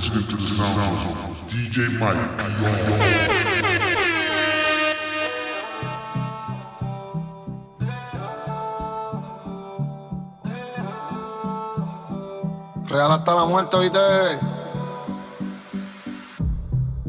listening 0.00 0.26
to 0.28 0.36
the 0.36 0.48
sounds 0.48 1.12
of 1.12 1.36
DJ 1.52 1.76
Mike 2.00 2.16
Real 12.88 13.12
hasta 13.12 13.34
la 13.34 13.44
muerte, 13.44 13.76
oíste. 13.76 14.00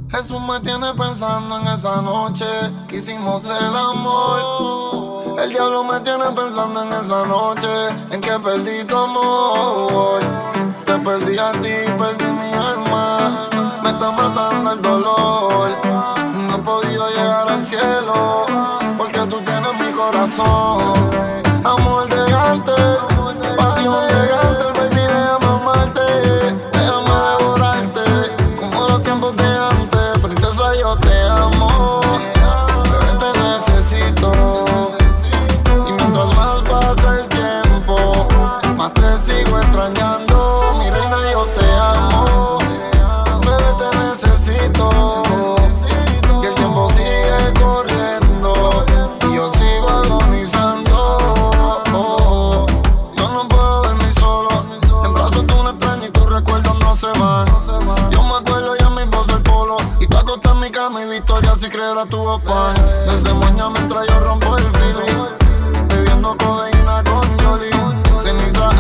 Jesús 0.09 0.41
me 0.41 0.59
tiene 0.59 0.93
pensando 0.93 1.59
en 1.59 1.67
esa 1.67 2.01
noche 2.01 2.45
que 2.89 2.97
hicimos 2.97 3.45
el 3.45 3.73
amor. 3.73 5.39
El 5.39 5.49
diablo 5.49 5.85
me 5.85 6.01
tiene 6.01 6.25
pensando 6.35 6.83
en 6.83 6.91
esa 6.91 7.25
noche 7.25 7.69
en 8.11 8.19
que 8.19 8.37
perdí 8.37 8.83
tu 8.83 8.97
amor. 8.97 10.19
Te 10.85 10.99
perdí 10.99 11.37
a 11.37 11.53
ti 11.53 11.80
está 14.01 14.11
matando 14.13 14.71
el 14.71 14.81
dolor. 14.81 15.69
No 16.33 16.55
he 16.55 16.57
podido 16.63 17.07
llegar 17.09 17.51
al 17.51 17.61
cielo 17.61 18.47
porque 18.97 19.19
tú 19.27 19.39
tienes 19.41 19.73
mi 19.79 19.91
corazón. 19.91 21.50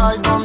I 0.01 0.17
don't 0.17 0.40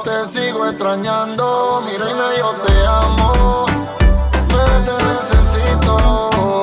te 0.00 0.26
sigo 0.26 0.66
extrañando. 0.66 1.82
Mi 1.84 1.96
reina, 1.96 2.28
yo 2.38 2.50
te 2.64 2.86
amo. 2.86 3.66
Bebé, 4.48 4.80
te 4.86 5.04
necesito. 5.04 6.62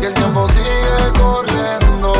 Y 0.00 0.04
el 0.04 0.14
tiempo 0.14 0.46
sigue 0.48 1.12
corriendo. 1.18 2.12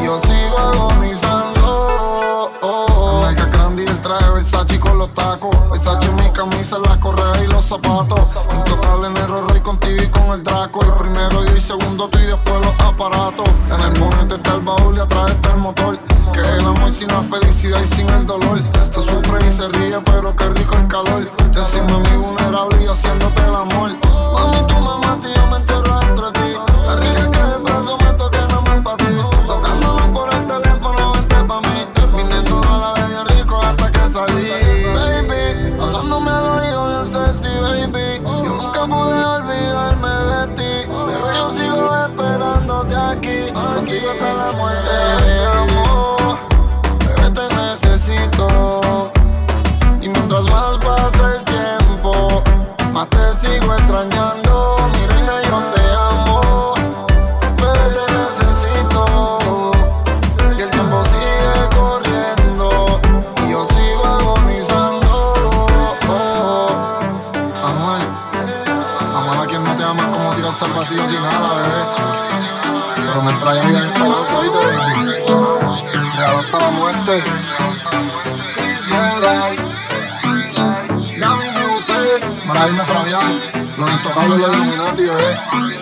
Y 0.00 0.04
yo 0.04 0.20
sigo 0.20 0.58
agonizando. 0.58 2.50
Oh, 2.62 2.86
oh. 2.96 3.20
Marca 3.20 3.48
Candy, 3.50 3.84
el 3.84 4.00
traje 4.00 4.30
Versace 4.30 4.80
con 4.80 4.98
los 4.98 5.14
tacos. 5.14 5.54
Versace 5.70 6.08
en 6.08 6.16
mi 6.16 6.30
camisa, 6.30 6.78
la 6.78 6.98
correa 6.98 7.44
y 7.44 7.46
los 7.46 7.64
zapatos 7.64 8.20
primero 11.28 11.44
y 11.44 11.56
el 11.56 11.60
segundo 11.60 12.08
tri, 12.08 12.26
después 12.26 12.54
los 12.60 12.80
aparatos. 12.80 13.48
En 13.70 13.80
el 13.80 13.92
ponente 13.92 14.34
está 14.34 14.54
el 14.54 14.60
baúl 14.60 14.96
y 14.96 15.00
atrás 15.00 15.30
está 15.30 15.52
el 15.52 15.58
motor. 15.58 15.98
Que 16.32 16.40
el 16.40 16.60
amor 16.60 16.92
sin 16.92 17.08
la 17.08 17.22
felicidad 17.22 17.80
y 17.82 17.86
sin 17.86 18.08
el 18.10 18.26
dolor. 18.26 18.62
Se 18.90 19.00
sufre 19.00 19.46
y 19.46 19.50
se 19.50 19.68
ríe, 19.68 20.00
pero 20.04 20.34
qué 20.36 20.48
rico 20.48 20.76
el 20.76 20.88
calor. 20.88 21.30
Te 21.52 21.58
encima 21.58 21.98
mi 21.98 22.16
vulnerable 22.16 22.82
y 22.82 22.86
haciéndote 22.86 23.40
el 23.42 23.54
amor. 23.54 23.90
Mami, 24.34 24.66
tú 24.66 24.74
me 24.74 25.06
matas 25.06 25.30
y 25.30 25.34
yo 25.34 25.46
me 25.46 25.60
Digo 43.94 44.12
que 44.18 44.28
el 44.28 44.40
amor 44.40 44.63
Illuminati, 84.38 85.02
bebé. 85.02 85.73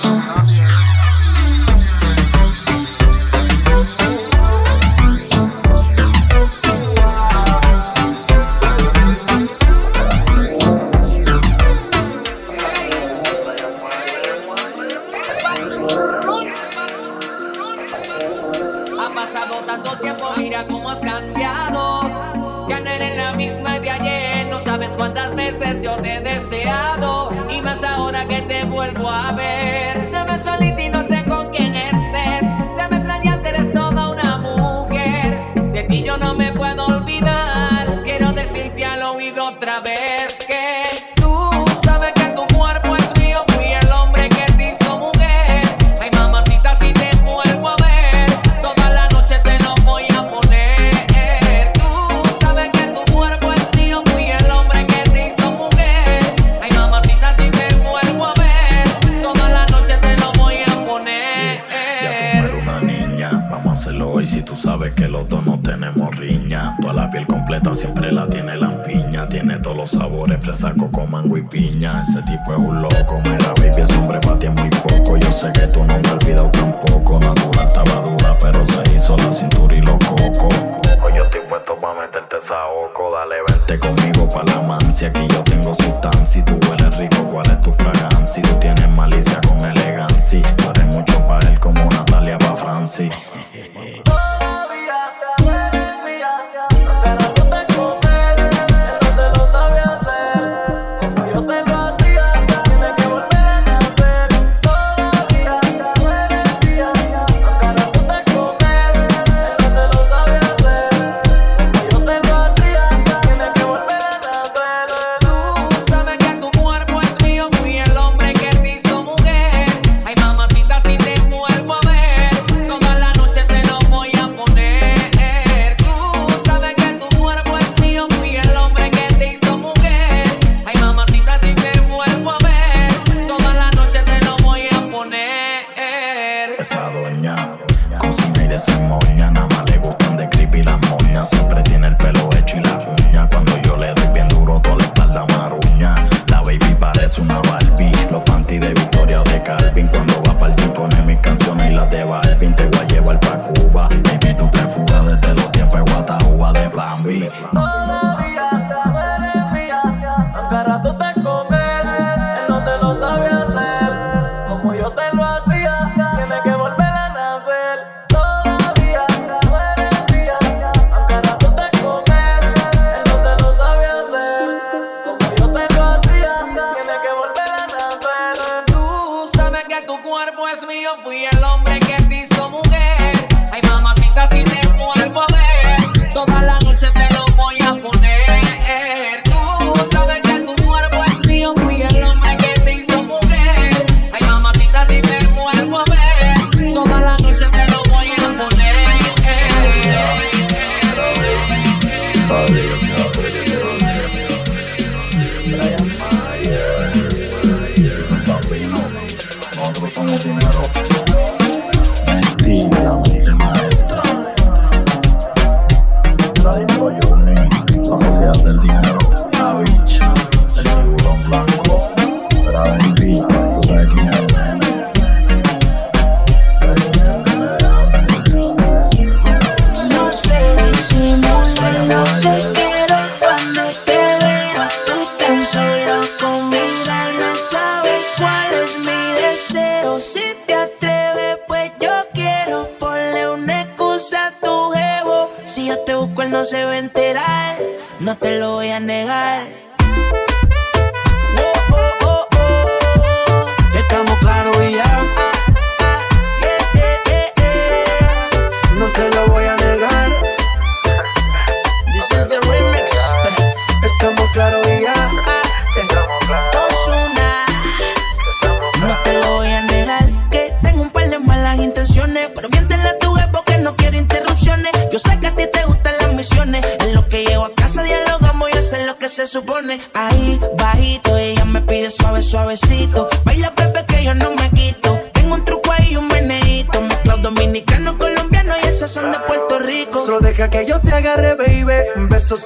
Pobre 70.23 70.39
fresa, 70.39 70.73
coco, 70.79 71.05
mango 71.09 71.37
y 71.37 71.43
piña. 71.43 72.01
Ese 72.03 72.23
tipo 72.23 72.53
es 72.53 72.59
un 72.59 72.81
loco. 72.81 72.92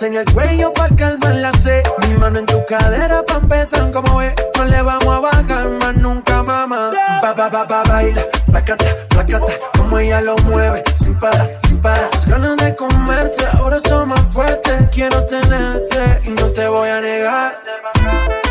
En 0.07 0.15
el 0.15 0.33
cuello 0.33 0.73
pa' 0.73 0.89
calmar 0.97 1.35
la 1.35 1.53
sed. 1.55 1.83
Mi 2.03 2.15
mano 2.15 2.39
en 2.39 2.47
tu 2.47 2.65
cadera 2.65 3.25
pa' 3.25 3.39
empezar 3.39 3.91
como 3.91 4.23
es. 4.23 4.35
No 4.57 4.65
le 4.65 4.81
vamos 4.83 5.09
a 5.09 5.21
bajar 5.21 5.69
más 5.81 5.97
nunca, 5.97 6.43
mamá. 6.43 6.93
Pa, 7.21 7.35
pa, 7.35 7.51
pa, 7.51 7.67
pa, 7.67 7.83
baila, 7.85 8.23
placata, 8.47 8.87
placata. 9.09 9.53
Como 9.77 9.99
ella 9.99 10.21
lo 10.21 10.37
mueve, 10.39 10.83
sin 10.97 11.19
parar, 11.19 11.59
sin 11.67 11.81
parar. 11.81 12.09
Las 12.13 12.27
ganas 12.27 12.57
de 12.57 12.77
comerte, 12.77 13.45
ahora 13.53 13.81
son 13.81 14.09
más 14.11 14.23
fuertes. 14.33 14.75
Quiero 14.93 15.25
tenerte 15.27 16.21
y 16.25 16.31
no 16.31 16.47
te 16.51 16.69
voy 16.69 16.89
a 16.89 17.01
negar. 17.01 18.46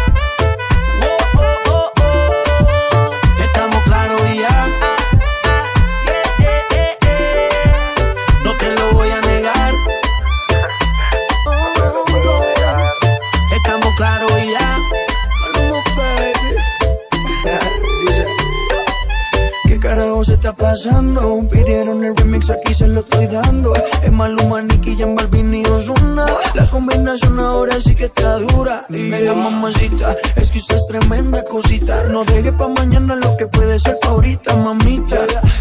Pidieron 21.50 22.04
el 22.04 22.18
remix, 22.18 22.50
aquí 22.50 22.74
se 22.74 22.88
lo 22.88 23.02
estoy 23.02 23.28
dando. 23.28 23.74
Es 23.76 24.12
Maluma, 24.12 24.62
Nicky, 24.62 24.98
Jan 24.98 25.16
Balvin 25.16 25.54
y 25.54 25.66
Ozuna. 25.66 26.26
La 26.54 26.70
combinación 26.70 27.40
ahora 27.40 27.80
sí 27.80 27.96
que 27.96 28.06
está 28.06 28.40
dura. 28.40 28.86
Y 28.90 29.10
la 29.10 29.34
mamacita, 29.34 30.16
es 30.36 30.52
que 30.52 30.58
usted 30.58 30.78
es 30.78 30.88
tremenda 30.88 31.44
cosita. 31.44 32.06
No 32.06 32.26
deje 32.26 32.52
pa' 32.52 32.68
mañana 32.68 33.16
lo 33.16 33.38
que 33.38 33.46
puede 33.48 33.78
ser 33.80 34.00
pa' 34.02 34.10
ahorita, 34.10 34.56
mamita. 34.56 35.18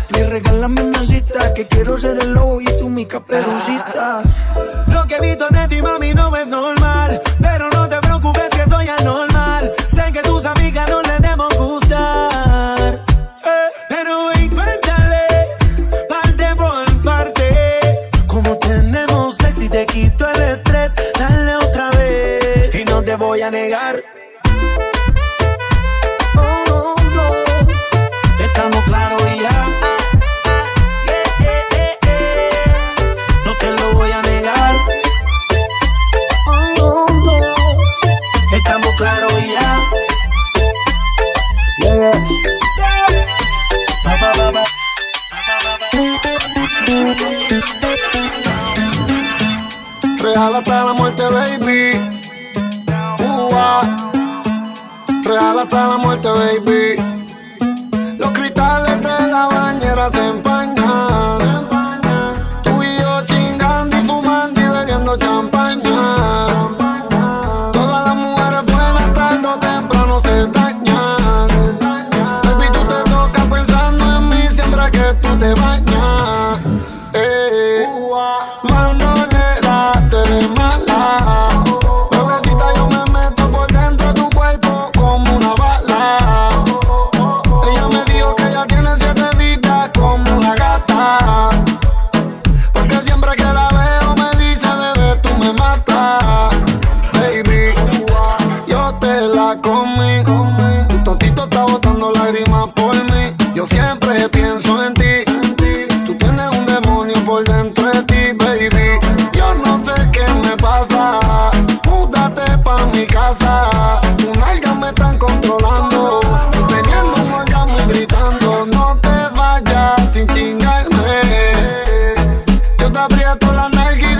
Le 0.09 0.27
regálame 0.29 0.83
una 0.83 1.05
cita, 1.05 1.53
que 1.55 1.67
quiero 1.67 1.99
ser 1.99 2.19
el 2.21 2.33
lobo 2.33 2.61
y 2.61 2.67
tú 2.79 2.89
mi 2.89 3.05
caperucita. 3.07 4.23
Lo 4.89 5.07
que 5.07 5.17
he 5.17 5.21
visto 5.21 5.47
de 5.49 5.69
ti, 5.69 5.83
mami, 5.83 6.15
no 6.15 6.35
es 6.35 6.47
normal. 6.47 7.21
Pero 7.41 7.69
no 7.71 7.74
negar. 23.51 24.03
hasta 55.64 55.88
la 55.88 55.97
muerte, 55.97 56.28
baby. 56.28 56.84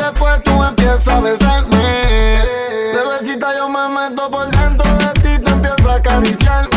después 0.05 0.43
tú 0.43 0.63
empiezas 0.63 1.09
a 1.09 1.21
besarme. 1.21 2.43
Bebecita, 2.95 3.57
yo 3.57 3.69
me 3.69 3.89
meto 3.89 4.31
por 4.31 4.51
dentro 4.51 4.91
de 4.99 5.13
ti, 5.15 5.43
te 5.43 5.51
empiezas 5.51 5.87
a 5.87 5.95
acariciar. 5.95 6.74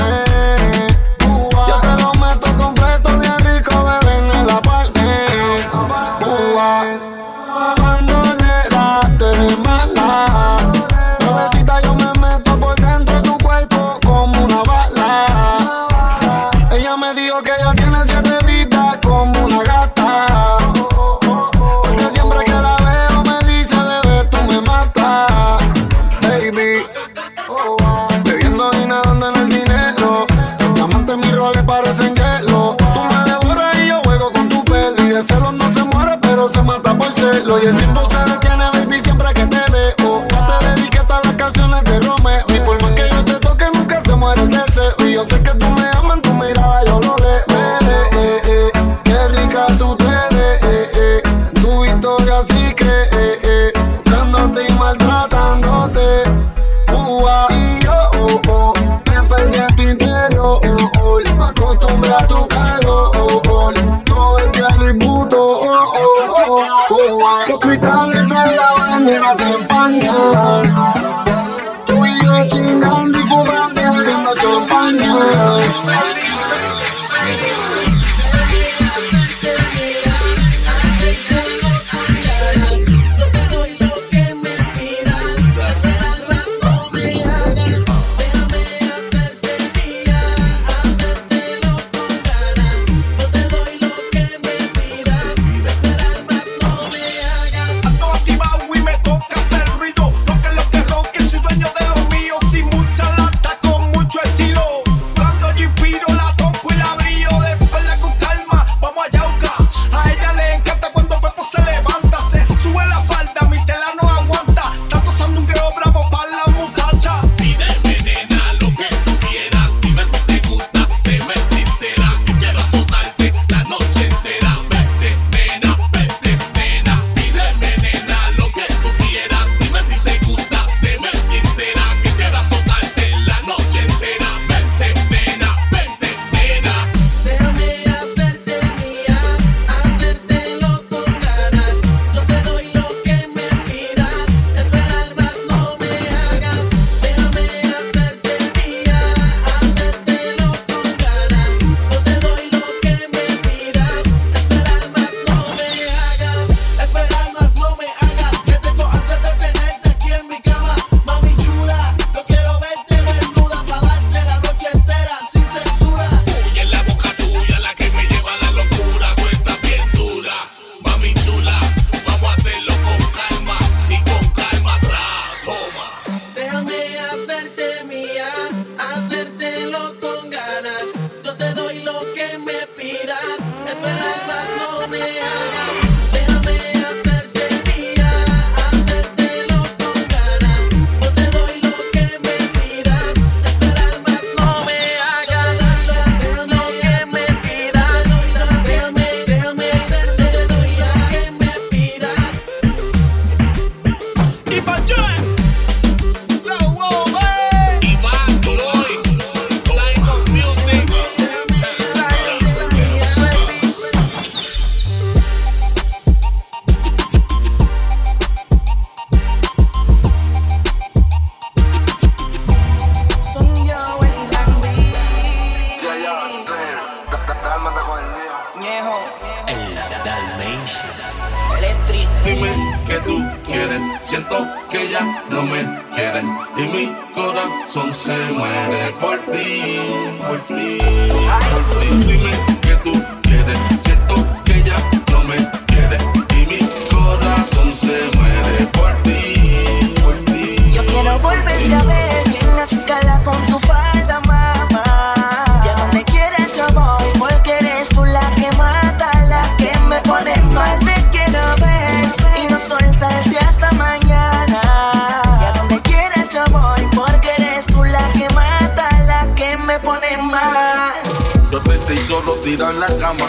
Tirado 272.48 272.72
en 272.72 272.80
la 272.80 272.88
cama, 272.88 273.26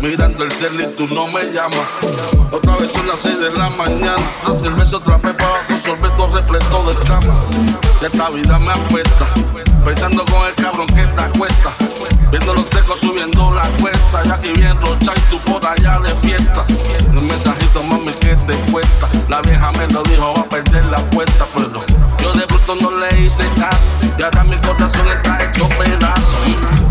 mirando 0.00 0.44
el 0.44 0.50
cielo 0.50 0.80
y 0.80 0.86
tú 0.96 1.06
no 1.08 1.26
me 1.26 1.42
llamas. 1.52 1.86
Otra 2.50 2.76
vez 2.76 2.90
son 2.90 3.06
las 3.06 3.18
6 3.20 3.38
de 3.38 3.50
la 3.50 3.68
mañana, 3.68 4.16
el 4.64 4.72
beso 4.72 4.96
otra 4.96 5.18
para 5.18 5.34
abajo, 5.34 5.76
sorbeto 5.76 6.26
repleto 6.28 6.82
de 6.84 6.94
cama. 7.06 7.34
Ya 8.00 8.06
esta 8.06 8.30
vida 8.30 8.58
me 8.58 8.72
apesta, 8.72 9.26
pensando 9.84 10.24
con 10.24 10.46
el 10.46 10.54
cabrón 10.54 10.86
que 10.86 11.02
te 11.02 11.20
acuesta. 11.20 11.70
Viendo 12.30 12.54
los 12.54 12.70
tecos 12.70 12.98
subiendo 12.98 13.50
la 13.50 13.62
cuesta, 13.78 14.22
ya 14.24 14.38
que 14.38 14.54
bien 14.54 14.80
rocha 14.80 15.12
y 15.14 15.20
tú 15.30 15.38
por 15.40 15.64
allá 15.66 16.00
de 16.00 16.08
fiesta. 16.26 16.64
Un 17.12 17.26
mensajito, 17.26 17.82
mami, 17.82 18.12
que 18.14 18.36
te 18.36 18.54
cuesta. 18.72 19.10
La 19.28 19.42
vieja 19.42 19.70
me 19.72 19.86
lo 19.88 20.02
dijo, 20.04 20.32
va 20.34 20.40
a 20.40 20.48
perder 20.48 20.84
la 20.86 20.96
apuesta, 20.96 21.46
pero 21.54 21.84
yo 22.22 22.32
de 22.32 22.46
bruto 22.46 22.74
no 22.76 22.90
le 22.90 23.20
hice 23.20 23.44
caso. 23.58 23.78
Y 24.18 24.22
ahora 24.22 24.44
mi 24.44 24.56
corazón 24.62 25.06
está 25.08 25.44
hecho 25.44 25.68
pedazo. 25.68 26.36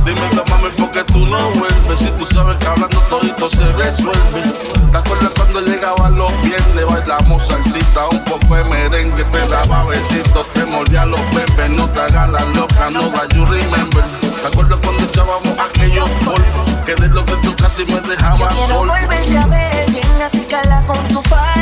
Dímelo, 0.05 0.43
mami, 0.50 0.69
porque 0.77 1.03
tú 1.05 1.25
no 1.25 1.39
vuelves. 1.51 2.00
Si 2.00 2.09
tú 2.12 2.25
sabes 2.25 2.55
que 2.57 2.67
hablando 2.67 3.00
todito 3.09 3.50
se 3.50 3.65
resuelve. 3.74 4.43
¿Te 4.91 4.97
acuerdas 4.97 5.31
cuando 5.35 5.62
llegaba 5.62 6.09
los 6.12 6.31
viernes? 6.43 6.85
Bailamos 6.88 7.45
salsita, 7.47 8.07
un 8.12 8.24
poco 8.24 8.55
de 8.55 8.63
merengue. 8.65 9.24
Te 9.25 9.47
daba 9.47 9.83
besitos, 9.85 10.45
te 10.53 10.63
mordía 10.65 11.05
los 11.05 11.19
bebés. 11.33 11.69
No 11.71 11.89
te 11.89 12.00
hagas 12.00 12.29
la 12.29 12.39
loca, 12.53 12.89
no 12.91 13.01
da 13.09 13.27
you 13.33 13.45
remember. 13.45 14.03
¿Te 14.21 14.47
acuerdas 14.47 14.79
cuando 14.83 15.03
echábamos 15.03 15.53
aquellos 15.59 16.09
polvos? 16.24 16.69
Que 16.85 16.93
de 16.95 17.07
lo 17.07 17.25
que 17.25 17.33
tú 17.38 17.55
casi 17.55 17.83
me 17.85 17.93
Yo 17.93 18.01
dejabas 18.01 18.53
quiero 18.53 18.67
solo. 18.75 18.93
volverte 18.93 19.38
a 19.38 19.47
ver 19.47 19.91
bien 19.91 20.21
así 20.21 20.45
con 20.85 21.07
tu 21.07 21.21
falda, 21.24 21.54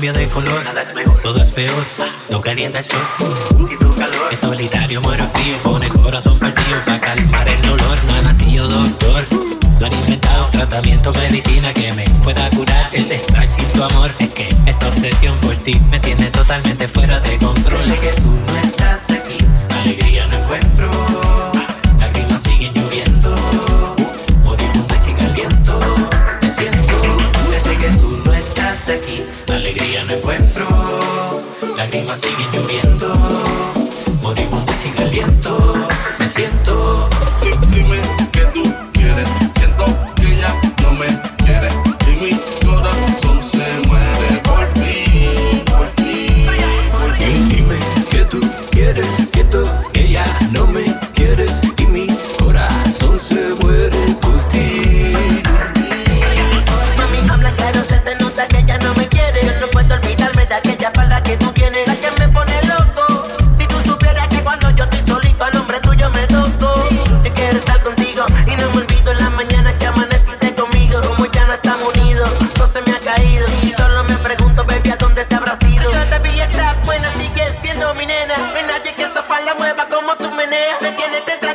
cambia 0.00 0.12
de 0.14 0.28
color. 0.30 0.64
Todo 1.22 1.42
es 1.42 1.50
peor, 1.50 1.84
no 2.30 2.40
calienta 2.40 2.78
el 2.78 2.84
sol. 2.84 3.02
Es 4.32 4.38
solitario, 4.38 4.98
muero 5.02 5.28
frío, 5.34 5.56
pone 5.62 5.88
el 5.88 5.92
corazón 5.92 6.38
partido 6.38 6.82
para 6.86 7.00
calmar 7.00 7.46
el 7.46 7.60
dolor. 7.60 7.98
No 8.06 8.14
ha 8.14 8.22
nacido 8.22 8.66
doctor, 8.66 9.26
no 9.78 9.84
han 9.84 9.92
inventado 9.92 10.46
tratamiento, 10.52 11.12
medicina 11.12 11.74
que 11.74 11.92
me 11.92 12.04
pueda 12.22 12.48
curar 12.48 12.88
el 12.92 13.12
estar 13.12 13.46
sin 13.46 13.66
tu 13.72 13.84
amor. 13.84 14.10
Es 14.20 14.30
que 14.30 14.48
esta 14.64 14.88
obsesión 14.88 15.36
por 15.40 15.56
ti 15.56 15.78
me 15.90 16.00
tiene 16.00 16.30
totalmente 16.30 16.88
fuera 16.88 17.20
de 17.20 17.36
control. 17.36 17.90
Es 17.90 18.00
que 18.00 18.12
tú 18.22 18.38
no 18.46 18.56
estás 18.56 19.10
aquí, 19.10 19.36
alegría 19.82 20.26
no 20.28 20.36
encuentro. 20.38 21.09
Lágrimas 31.80 32.20
siguen 32.20 32.52
lloviendo, 32.52 33.08
moribundo 34.20 34.70
y 34.70 34.82
sin 34.82 34.98
aliento. 34.98 35.88
Me 36.18 36.28
siento 36.28 37.08
Me 80.50 80.90
tienes 80.92 81.24
detrás 81.26 81.49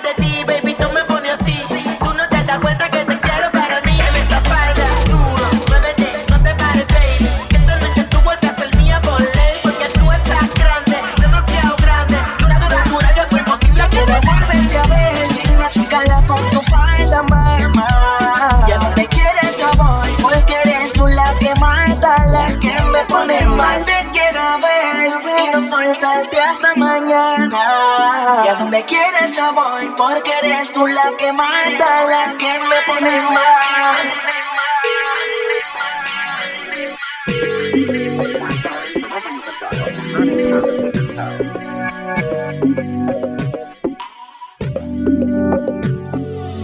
eres 30.66 30.72
tú 30.74 30.88
la 30.88 31.12
que 31.18 31.34
mata, 31.34 32.06
la 32.06 32.38
que 32.38 32.60
me 32.70 32.76
pone 32.88 33.22
mal. 33.34 33.96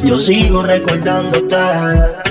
Yo 0.04 0.18
sigo 0.18 0.64
recordándote, 0.64 1.56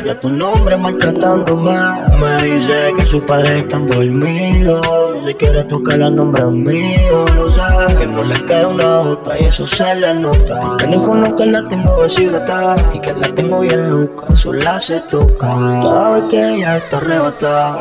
ya 0.05 0.21
tu 0.21 0.29
nombre 0.29 0.77
maltratándome. 0.77 1.79
Me 2.19 2.43
dice 2.43 2.93
que 2.97 3.07
sus 3.07 3.23
padres 3.23 3.63
están 3.63 3.87
dormidos. 3.87 5.10
Si 5.31 5.37
quieres 5.37 5.69
tocar 5.69 6.01
el 6.01 6.17
nombre 6.17 6.45
mío, 6.47 7.25
lo 7.37 7.53
sabes. 7.53 7.95
Que 7.95 8.05
no 8.05 8.25
le 8.25 8.45
queda 8.45 8.67
una 8.67 8.97
gota 8.97 9.39
y 9.39 9.45
eso 9.45 9.65
se 9.65 9.95
le 9.95 10.13
nota. 10.13 10.77
Teléfono 10.79 11.37
que 11.37 11.47
la 11.47 11.69
tengo 11.69 12.03
deshidratada 12.03 12.77
y 12.93 12.99
que 12.99 13.13
la 13.13 13.33
tengo 13.33 13.61
bien 13.61 13.89
loca, 13.89 14.35
sola 14.35 14.81
se 14.81 14.99
toca. 15.03 15.47
Cada 15.47 16.11
vez 16.11 16.25
que 16.31 16.55
ella 16.57 16.79
está 16.79 16.97
arrebatada. 16.97 17.79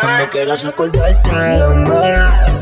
Cuando 0.00 0.30
quieras 0.30 0.64
acordarte 0.64 1.30
de 1.30 1.74
mí, 1.78 1.90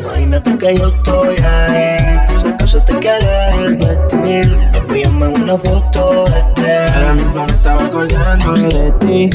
imagínate 0.00 0.56
que 0.56 0.78
yo 0.78 0.88
estoy 0.88 1.36
ahí. 1.44 2.20
Si 2.42 2.48
acaso 2.48 2.82
te 2.84 2.98
quieres 3.00 3.78
vestir, 3.78 4.58
envíame 4.72 5.28
una 5.28 5.58
foto 5.58 6.24
de 6.24 6.42
ti. 6.54 6.62
Ahora 6.94 7.12
mismo 7.12 7.44
me 7.44 7.52
estaba 7.52 7.84
acordando 7.84 8.52
de 8.54 8.92
ti 8.92 9.30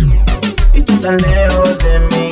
Y 0.73 0.81
tú 0.81 0.97
tan 1.01 1.17
lejos 1.17 1.77
de 1.77 1.99
mí 1.99 2.26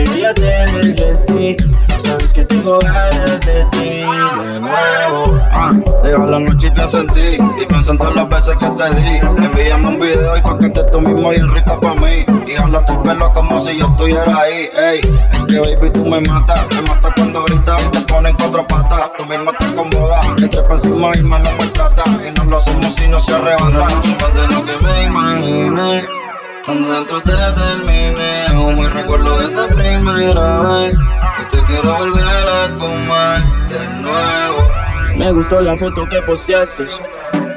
Simplemente 0.00 0.04
yo 0.04 0.16
ya 0.16 0.34
te 0.34 0.86
desvestí 0.86 1.56
Sabes 1.98 2.32
que 2.32 2.44
tengo 2.44 2.78
ganas 2.78 3.40
de 3.40 3.64
ti 3.72 3.78
De 3.78 4.60
nuevo. 4.60 5.38
Ah, 5.52 5.72
Deja 6.02 6.26
la 6.26 6.38
noche 6.38 6.68
y 6.68 6.70
pienso 6.70 7.00
en 7.00 7.06
ti 7.08 7.38
Y 7.60 7.66
pienso 7.66 7.92
en 7.92 7.98
todas 7.98 8.14
las 8.16 8.28
veces 8.28 8.56
que 8.56 8.66
te 8.70 8.94
di. 8.94 9.16
Envíame 9.44 9.88
un 9.88 10.00
video 10.00 10.36
y 10.36 10.42
tócate 10.42 10.82
tú 10.90 11.00
mismo 11.00 11.32
y 11.32 11.38
rica 11.38 11.78
pa' 11.78 11.94
mí. 11.94 12.24
Y 12.46 12.52
jálate 12.52 12.92
el 12.92 12.98
pelo 13.00 13.32
como 13.32 13.60
si 13.60 13.78
yo 13.78 13.86
estuviera 13.86 14.36
ahí 14.38 14.68
Ey, 14.76 15.00
es 15.32 15.40
que 15.46 15.60
baby 15.60 15.90
tú 15.92 16.06
me 16.06 16.20
matas 16.20 16.66
Me 16.74 16.82
matas 16.82 17.12
cuando 17.16 17.44
gritas 17.44 17.82
y 17.84 17.88
te 17.90 18.00
ponen 18.00 18.34
cuatro 18.36 18.66
patas. 18.66 19.10
Tú 19.18 19.26
mismo 19.26 19.50
te 19.58 19.64
acomodas 19.66 20.36
Te 20.36 20.48
trepas 20.48 20.84
encima 20.84 21.16
y 21.16 21.22
me 21.22 21.38
lo 21.38 21.50
maltrata 21.58 22.04
Y 22.26 22.30
no 22.38 22.44
lo 22.44 22.56
hacemos 22.56 22.94
si 22.94 23.08
no 23.08 23.20
se 23.20 23.34
arrebata. 23.34 23.70
Mucho 23.70 24.16
más 24.20 24.34
de 24.34 24.54
lo 24.54 24.64
que 24.64 24.72
me 24.84 25.02
imaginé 25.04 26.20
Cuando 26.64 26.92
dentro 26.92 27.20
te 27.22 27.32
termine, 27.32 28.46
aún 28.48 28.80
me 28.80 28.88
recuerdo 28.90 29.38
de 29.38 29.46
esa 29.46 29.66
primera 29.68 30.60
vez. 30.60 30.94
Y 30.94 31.56
te 31.56 31.64
quiero 31.64 31.96
volver 31.96 32.22
a 32.22 32.68
comer 32.78 33.42
de 33.70 34.02
nuevo. 34.02 35.16
Me 35.16 35.32
gustó 35.32 35.60
la 35.60 35.76
foto 35.76 36.06
que 36.08 36.20
posteaste. 36.22 36.86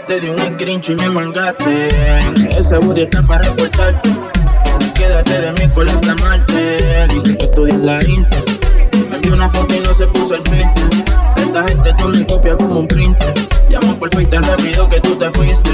Te 0.07 0.19
di 0.19 0.29
un 0.29 0.39
screenshot 0.39 0.97
y 0.97 1.01
me 1.01 1.09
mangaste. 1.09 1.87
Ese 2.57 2.77
booty 2.77 3.01
está 3.01 3.21
para 3.23 3.43
reportarte. 3.43 4.09
Quédate 4.95 5.41
de 5.41 5.51
mí 5.51 5.73
con 5.73 5.87
esta 5.87 6.15
Marte. 6.15 7.07
Dice 7.09 7.37
que 7.37 7.45
estudias 7.45 7.79
la 7.79 8.03
Inter. 8.03 8.62
Me 9.09 9.15
envió 9.15 9.33
una 9.33 9.49
foto 9.49 9.73
y 9.73 9.79
no 9.79 9.93
se 9.93 10.07
puso 10.07 10.35
el 10.35 10.41
filtro. 10.43 10.83
Esta 11.37 11.63
gente 11.67 11.93
toma 11.97 12.25
copia 12.27 12.57
como 12.57 12.79
un 12.79 12.87
printer. 12.87 13.33
Llamo 13.69 13.95
por 13.97 14.09
Face 14.13 14.25
tan 14.27 14.43
rápido 14.43 14.87
que 14.89 14.99
tú 14.99 15.15
te 15.15 15.29
fuiste, 15.31 15.69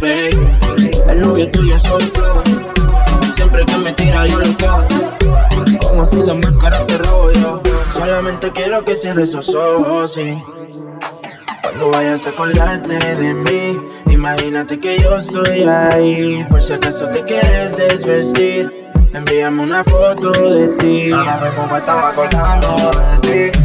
baby. 0.00 0.98
El 1.08 1.20
novio 1.20 1.50
tuyo 1.50 1.74
el 1.74 1.80
flow. 1.80 2.42
Siempre 3.34 3.64
que 3.64 3.76
me 3.78 3.92
tira 3.92 4.26
yo 4.26 4.38
lo 4.38 4.46
cojo. 4.58 5.88
Como 5.88 6.04
si 6.04 6.16
la 6.16 6.34
máscara 6.34 6.86
te 6.86 6.98
robo 6.98 7.32
yo. 7.32 7.62
Solamente 7.92 8.52
quiero 8.52 8.84
que 8.84 8.94
cierres 8.94 9.30
esos 9.30 9.54
ojos, 9.54 10.12
sí. 10.14 10.42
Cuando 11.62 11.90
vayas 11.90 12.26
a 12.26 12.32
colgarte 12.32 12.98
de 13.16 13.34
mí, 13.34 13.78
imagínate 14.10 14.80
que 14.80 14.98
yo 14.98 15.16
estoy 15.16 15.64
ahí. 15.64 16.46
Por 16.50 16.62
si 16.62 16.72
acaso 16.72 17.08
te 17.08 17.24
quieres 17.24 17.76
desvestir, 17.76 18.87
envíame 19.12 19.62
una 19.62 19.84
foto 19.84 20.30
de 20.30 20.68
ti. 20.78 21.12
Ahora 21.12 21.40
mismo 21.42 21.66
me 21.66 21.78
estaba 21.78 22.14
colgando 22.14 22.76
de 22.76 23.50
ti. 23.50 23.58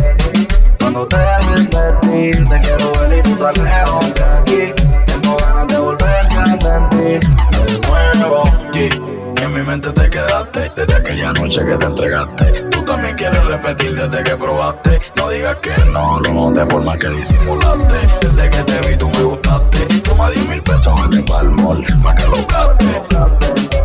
Cuando 0.79 1.07
te 1.07 1.17
desvestí, 1.17 2.45
te 2.49 2.61
quiero 2.61 2.91
ver 2.93 3.19
y 3.19 3.21
tú 3.21 3.29
estás 3.31 3.57
lejos 3.57 4.13
de 4.13 4.23
aquí. 4.23 4.73
Tengo 5.05 5.37
ganas 5.37 5.67
de 5.67 5.79
volverte 5.79 6.35
a 6.35 6.57
sentir 6.57 7.19
de 7.19 7.87
nuevo. 7.87 8.43
Yeah. 8.73 9.13
En 9.43 9.53
mi 9.53 9.61
mente 9.61 9.91
te 9.91 10.09
quedaste 10.09 10.71
desde 10.75 10.95
aquella 10.95 11.33
noche 11.33 11.65
que 11.65 11.75
te 11.75 11.85
entregaste. 11.85 12.45
Tú 12.71 12.85
también 12.85 13.15
quieres 13.15 13.45
repetir 13.45 13.95
desde 13.95 14.23
que 14.23 14.35
probaste. 14.35 14.99
No 15.15 15.29
digas 15.29 15.57
que 15.57 15.73
no, 15.91 16.19
lo 16.19 16.33
noté 16.33 16.65
por 16.65 16.83
más 16.83 16.97
que 16.97 17.09
disimulaste. 17.09 17.95
Desde 18.21 18.49
que 18.49 18.63
te 18.63 18.89
vi 18.89 18.97
tú 18.97 19.09
me 19.09 19.23
gustaste. 19.23 19.79
Toma 20.03 20.29
10 20.29 20.49
mil 20.49 20.63
pesos, 20.63 21.09
vete 21.09 21.23
pa'l 21.23 21.49
mall, 21.49 21.83
pa' 22.01 22.15
que 22.15 22.23
lo 22.23 22.37
gastes. 22.47 23.32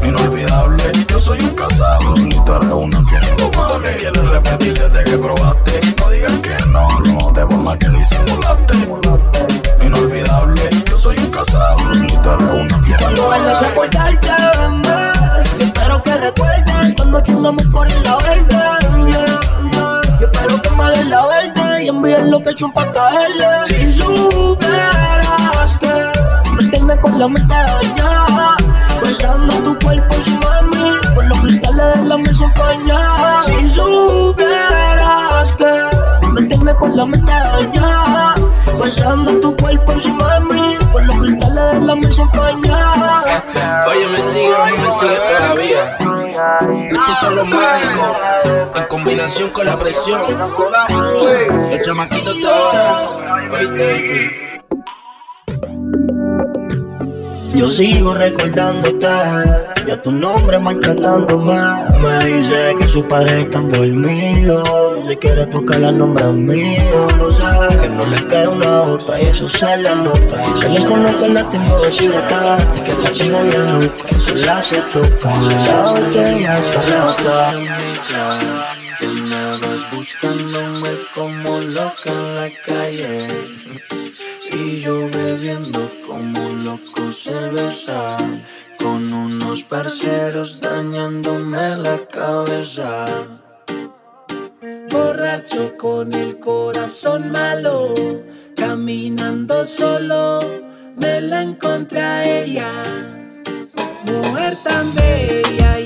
Inolvidable, 0.09 0.85
yo 1.07 1.21
soy 1.21 1.39
un 1.41 1.51
casado 1.51 2.15
y 2.17 2.31
tú 2.31 2.53
eres 2.55 2.71
un 2.71 2.91
infiel 2.95 3.21
Tú 3.37 3.51
también 3.51 3.95
quieres 3.99 4.29
repetir 4.31 4.73
desde 4.73 5.05
que 5.05 5.19
probaste. 5.19 5.81
No 5.99 6.11
digas 6.11 6.33
que 6.41 6.57
no, 6.69 6.89
noté 7.01 7.45
por 7.45 7.59
más 7.59 7.77
que 7.77 7.89
disimulaste. 7.91 8.75
Inolvidable, 9.85 10.71
yo 10.89 10.99
soy 10.99 11.19
un 11.19 11.31
casado 11.31 11.77
y 11.93 12.17
tú 12.23 12.31
eres 12.31 12.49
un 12.49 12.69
Cuando 12.99 13.27
vuelvas 13.27 13.63
a 13.63 13.69
acordarte 13.69 14.29
de 14.29 15.59
Yo 15.59 15.67
espero 15.67 16.03
que 16.03 16.17
recuerdes 16.17 16.95
Cuando 16.97 17.21
chingamos 17.21 17.67
por 17.67 17.87
la 18.03 18.17
verde. 18.17 18.57
Yo 20.21 20.27
espero 20.27 20.63
que 20.63 20.71
me 20.71 20.91
des 20.91 21.07
la 21.07 21.27
verde 21.27 21.85
Y 21.85 21.89
envíen 21.89 22.31
lo 22.31 22.41
que 22.41 22.49
he 22.49 22.53
hecho 22.53 22.73
caerle 22.73 23.47
Si 23.67 23.93
supieras 23.93 25.79
que 25.79 26.55
Me 26.55 26.71
tienes 26.71 26.97
con 26.97 27.19
la 27.19 27.29
mente 27.29 27.55
Pensando 29.09 29.55
en 29.55 29.65
tu 29.65 29.79
cuerpo 29.79 30.15
y 30.21 30.23
su 30.23 30.31
mami 30.33 30.99
Por 31.15 31.25
los 31.29 31.41
cristales 31.41 32.03
de 32.03 32.09
la 32.09 32.19
mesa 32.19 32.45
empañada 32.45 33.43
Si 33.45 33.71
supieras 33.71 35.53
que 35.57 36.29
Me 36.29 36.43
tienes 36.43 36.75
con 36.75 36.95
la 36.95 37.07
mente 37.07 37.33
dañada 37.33 38.35
Pensando 38.79 39.31
en 39.31 39.41
tu 39.41 39.57
cuerpo 39.57 39.95
y 39.95 40.01
su 40.03 40.15
mami 40.15 40.77
Por 40.93 41.07
los 41.07 41.17
cristales 41.17 41.81
de 41.81 41.87
la 41.87 41.97
mesa 41.97 42.21
empañada 42.21 43.43
Oye, 43.89 44.07
me 44.09 44.23
sigue 44.23 44.55
o 44.55 44.67
no 44.67 44.77
me 44.77 44.93
sigue 44.93 45.17
todavía. 45.27 45.97
Estos 46.91 47.19
son 47.21 47.37
los 47.37 47.49
mágicos, 47.49 48.17
en 48.77 48.85
combinación 48.85 49.51
con 49.51 49.65
la 49.67 49.79
presión. 49.79 50.21
Los 50.39 51.83
chamaquitos 51.83 52.37
de 52.37 52.47
ahora. 52.47 53.49
Oíste, 53.51 53.87
baby. 53.87 54.48
Yo 57.55 57.69
sigo 57.69 58.15
recordándote 58.15 59.07
y 59.87 59.91
a 59.91 60.03
tu 60.03 60.13
nombre 60.13 60.59
maltratándome. 60.59 61.55
Me 62.01 62.25
dice 62.25 62.77
que 62.79 62.87
sus 62.87 63.05
padres 63.05 63.47
están 63.47 63.69
dormidos. 63.69 64.69
Si 65.09 65.17
quiere 65.17 65.47
tocar 65.47 65.81
el 65.81 65.97
nombre 65.97 66.25
mío, 66.27 67.09
lo 67.17 67.33
sé. 67.33 67.81
Que 67.81 67.89
no 67.89 68.07
le 68.07 68.27
queda 68.27 68.51
una 68.51 68.81
gota 68.81 69.21
y 69.21 69.27
eso 69.27 69.49
se 69.49 69.77
le 69.79 69.97
nota. 69.97 70.57
Se 70.57 70.69
le 70.69 71.19
que 71.19 71.29
la 71.29 71.51
tengo 71.51 71.81
deshidratada. 71.81 72.59
Que 72.85 72.93
la 73.03 73.13
chica 73.13 73.39
ya 73.45 74.07
que 74.07 74.15
eso 74.15 74.35
la 74.47 74.63
se 74.63 74.81
toca. 74.93 75.31
Sabe 75.65 76.01
que 76.13 76.37
ella 76.37 76.59
está 76.59 76.83
rota. 76.83 77.53
Que 78.99 79.07
buscándome 79.97 80.91
como 81.15 81.61
loca 81.61 82.11
en 82.11 82.35
la 82.35 82.49
calle. 82.67 83.29
Y 84.53 84.81
yo 84.81 85.09
bebiendo 85.11 85.98
como 86.19 86.49
loco 86.65 87.13
cerveza 87.13 88.17
Con 88.79 89.13
unos 89.13 89.63
parceros 89.63 90.61
dañándome 90.61 91.77
la 91.77 91.99
cabeza. 92.07 93.05
Borracho 94.91 95.77
con 95.77 96.13
el 96.13 96.39
corazón 96.41 97.31
malo 97.31 97.95
Caminando 98.57 99.65
solo 99.67 100.39
Me 100.97 101.21
la 101.21 101.43
encontré 101.43 102.01
a 102.01 102.41
ella 102.41 102.73
Mujer 104.07 104.57
tan 104.65 104.95
bella 104.95 105.78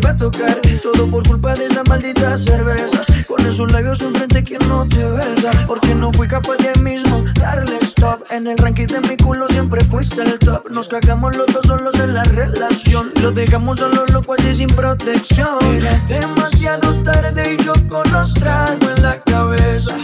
iba 0.00 0.10
a 0.10 0.16
tocar. 0.16 0.60
Todo 0.82 1.06
por 1.10 1.26
culpa 1.26 1.54
de 1.54 1.66
esas 1.66 1.86
malditas 1.88 2.44
cervezas. 2.44 3.06
Con 3.26 3.44
esos 3.46 3.70
labios 3.70 4.00
enfrente 4.02 4.42
que 4.44 4.58
no 4.58 4.86
te 4.86 5.04
besa. 5.04 5.52
Porque 5.66 5.94
no 5.94 6.12
fui 6.12 6.26
capaz 6.26 6.56
de 6.56 6.74
mismo 6.80 7.24
darle 7.34 7.76
stop. 7.82 8.22
En 8.30 8.46
el 8.46 8.58
ranking 8.58 8.86
de 8.86 9.00
mi 9.02 9.16
culo 9.16 9.46
siempre 9.48 9.84
fuiste 9.84 10.22
el 10.22 10.38
top. 10.38 10.70
Nos 10.70 10.88
cagamos 10.88 11.36
los 11.36 11.46
dos 11.48 11.66
solos 11.66 11.98
en 12.00 12.14
la 12.14 12.24
relación. 12.24 13.12
Lo 13.20 13.30
dejamos 13.30 13.78
solo 13.78 14.04
loco 14.06 14.34
así 14.34 14.54
sin 14.54 14.68
protección. 14.68 15.58
Era 15.74 15.96
demasiado 16.08 16.94
tarde 17.02 17.56
y 17.58 17.64
yo 17.64 17.72
con 17.88 18.10
los 18.12 18.34
tragos 18.34 18.78
en 18.96 19.02
la 19.02 19.22
cabeza. 19.22 19.96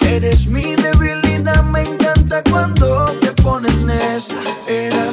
Eres 0.00 0.46
mi 0.46 0.76
debilidad, 0.76 1.62
me 1.64 1.82
encanta 1.82 2.42
cuando 2.50 3.06
te 3.20 3.32
pones 3.42 3.82
nesa. 3.82 4.36
Era 4.68 5.06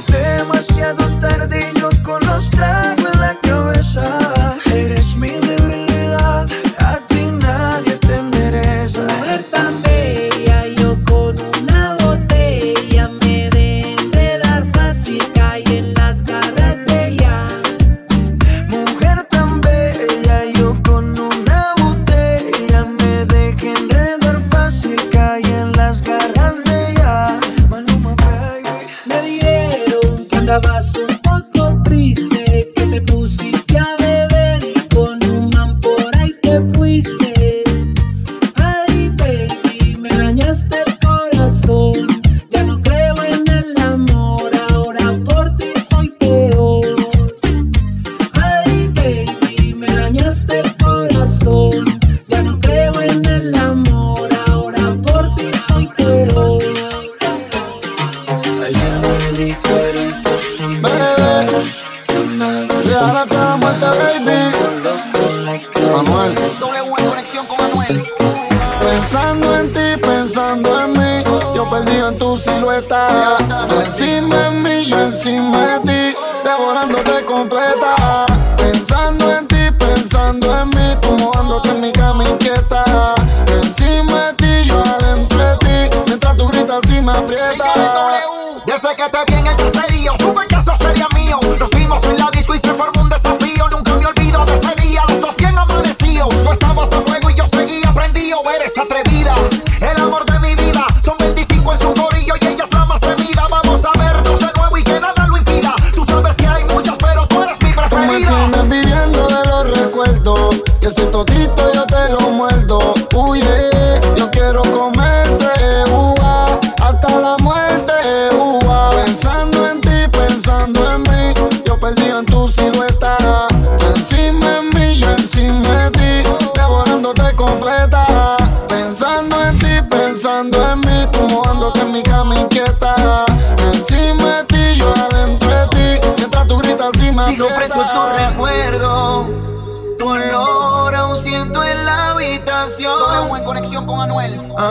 en 89.40 89.48
el 89.48 89.56
caserío, 89.56 90.14
supe 90.18 90.48
que 90.48 90.56
eso 90.56 90.78
sería 90.78 91.08
mío. 91.16 91.40
Nos 91.58 91.70
vimos 91.72 92.04
en 92.06 92.18
la 92.18 92.30
disco 92.32 92.54
y 92.56 92.60
se 92.60 92.74
formó 92.74 93.02
un 93.02 93.10
desafío. 93.10 93.70
Nunca 93.70 93.96
me 93.96 94.06
olvido 94.06 94.46
de 94.46 94.56
ese 94.56 94.76
día, 94.82 95.04
los 95.08 95.22
dos 95.22 95.36
bien 95.38 95.58
amanecidos. 95.58 96.30
Tú 96.44 96.52
estabas 96.52 96.92
a 96.94 97.02
fuego 97.02 97.30
y 97.30 97.36
yo 97.36 97.48
seguía 97.48 97.94
prendido. 97.94 98.42
Eres 98.56 98.78
atrevida, 98.78 99.36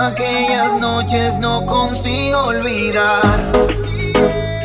Aquellas 0.09 0.75
noches 0.77 1.37
no 1.37 1.67
consigo 1.67 2.45
olvidar. 2.45 3.53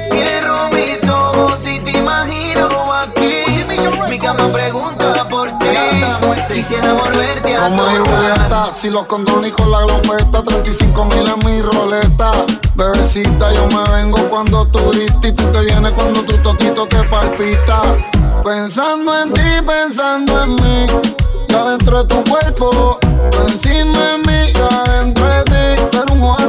Cierro 0.10 0.70
mis 0.70 1.04
ojos 1.10 1.68
y 1.68 1.82
te 1.82 1.98
imagino 1.98 2.94
aquí. 2.94 3.44
Mi 4.10 4.18
cama 4.18 4.48
pregunta 4.48 5.28
por 5.28 5.50
ti. 5.60 5.68
Quisiera 6.48 6.94
volverte 6.94 7.58
a 7.58 7.64
Como 7.64 7.92
y 7.92 7.96
tocar. 7.98 8.74
Si 8.74 8.90
los 8.90 9.06
condones 9.06 9.52
con 9.52 9.70
la 9.70 9.82
glopeta, 9.82 10.44
35 10.44 11.06
mil 11.06 11.28
en 11.28 11.46
mi 11.46 11.62
roleta. 11.62 12.32
Bebecita, 12.76 13.52
yo 13.52 13.68
me 13.68 13.84
vengo 13.92 14.18
cuando 14.30 14.66
tú 14.68 14.92
gritas 14.92 15.26
y 15.26 15.34
tú 15.34 15.44
te 15.52 15.60
vienes 15.60 15.92
cuando 15.92 16.24
tu 16.24 16.38
totito 16.38 16.88
te 16.88 17.04
palpita. 17.04 17.82
Pensando 18.46 19.22
en 19.22 19.34
ti, 19.34 19.42
pensando 19.68 20.42
en 20.42 20.56
mí, 20.56 20.88
yo 21.50 21.60
adentro 21.60 22.02
de 22.02 22.08
tu 22.08 22.24
cuerpo. 22.32 22.98
Encima 23.46 24.00
de 24.00 24.18
mí, 24.20 24.54
yo 24.54 24.70
adentro. 24.70 25.23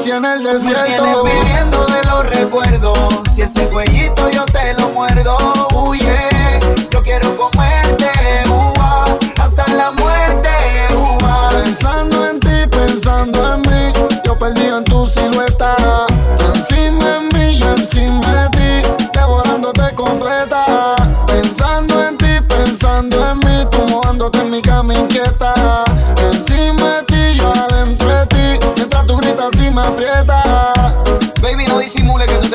Oasis 0.04 0.12
en 0.12 0.24
el 0.26 0.42
viviendo 1.24 1.86
de 1.86 2.02
los 2.04 2.26
recuerdos. 2.26 2.98
Si 3.34 3.40
ese 3.40 3.68
cuellito 3.70 4.28
yo 4.30 4.44
te 4.44 4.74
lo 4.74 4.90
muerdo, 4.90 5.63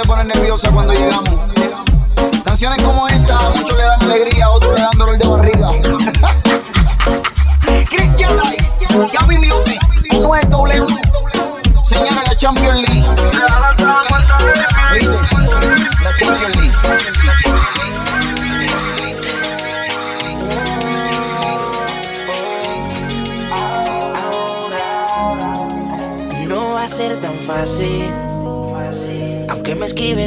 te 0.02 0.08
pones 0.08 0.26
nerviosa 0.26 0.72
cuando 0.72 0.94
llegamos. 0.94 1.49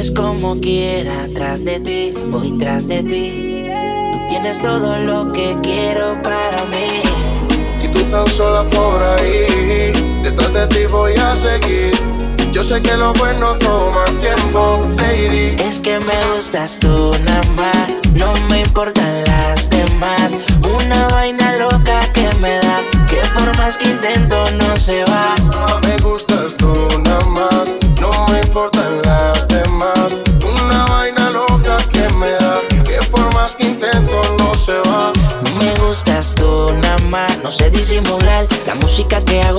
Esquives 0.03 0.11
como 0.11 0.59
quiera, 0.59 1.27
tras 1.33 1.63
de 1.63 1.79
ti, 1.79 2.13
voy 2.29 2.57
tras 2.57 2.87
de 2.87 3.03
ti. 3.03 3.69
Tú 4.11 4.19
tienes 4.27 4.61
todo 4.61 4.97
lo 4.97 5.31
que 5.31 5.55
quiero 5.61 6.21
para 6.21 6.65
mí. 6.65 7.01
Y 7.83 7.87
tú 7.87 8.03
tan 8.11 8.27
sola 8.27 8.63
por 8.69 9.01
ahí, 9.01 9.93
detrás 10.23 10.53
de 10.53 10.67
ti 10.67 10.85
voy 10.91 11.13
a 11.13 11.35
seguir. 11.35 11.93
Yo 12.51 12.63
sé 12.63 12.81
que 12.81 12.95
lo 12.95 13.13
bueno 13.13 13.47
toma 13.59 14.05
tiempo, 14.21 14.85
lady. 14.97 15.55
Es 15.61 15.79
que 15.79 15.99
me 15.99 16.17
gustas 16.33 16.77
tú 16.79 17.11
nada 17.25 17.41
más, 17.55 17.87
no 18.13 18.33
me 18.49 18.59
importan 18.59 19.23
las 19.25 19.69
demás. 19.69 20.33
Una 20.61 21.07
vaina 21.07 21.57
loca 21.57 21.99
que 22.13 22.29
me 22.39 22.59
da, 22.59 22.79
que 23.09 23.21
por 23.33 23.57
más 23.57 23.77
que 23.77 23.89
intento 23.89 24.45
no 24.59 24.77
se 24.77 25.03
va. 25.05 25.35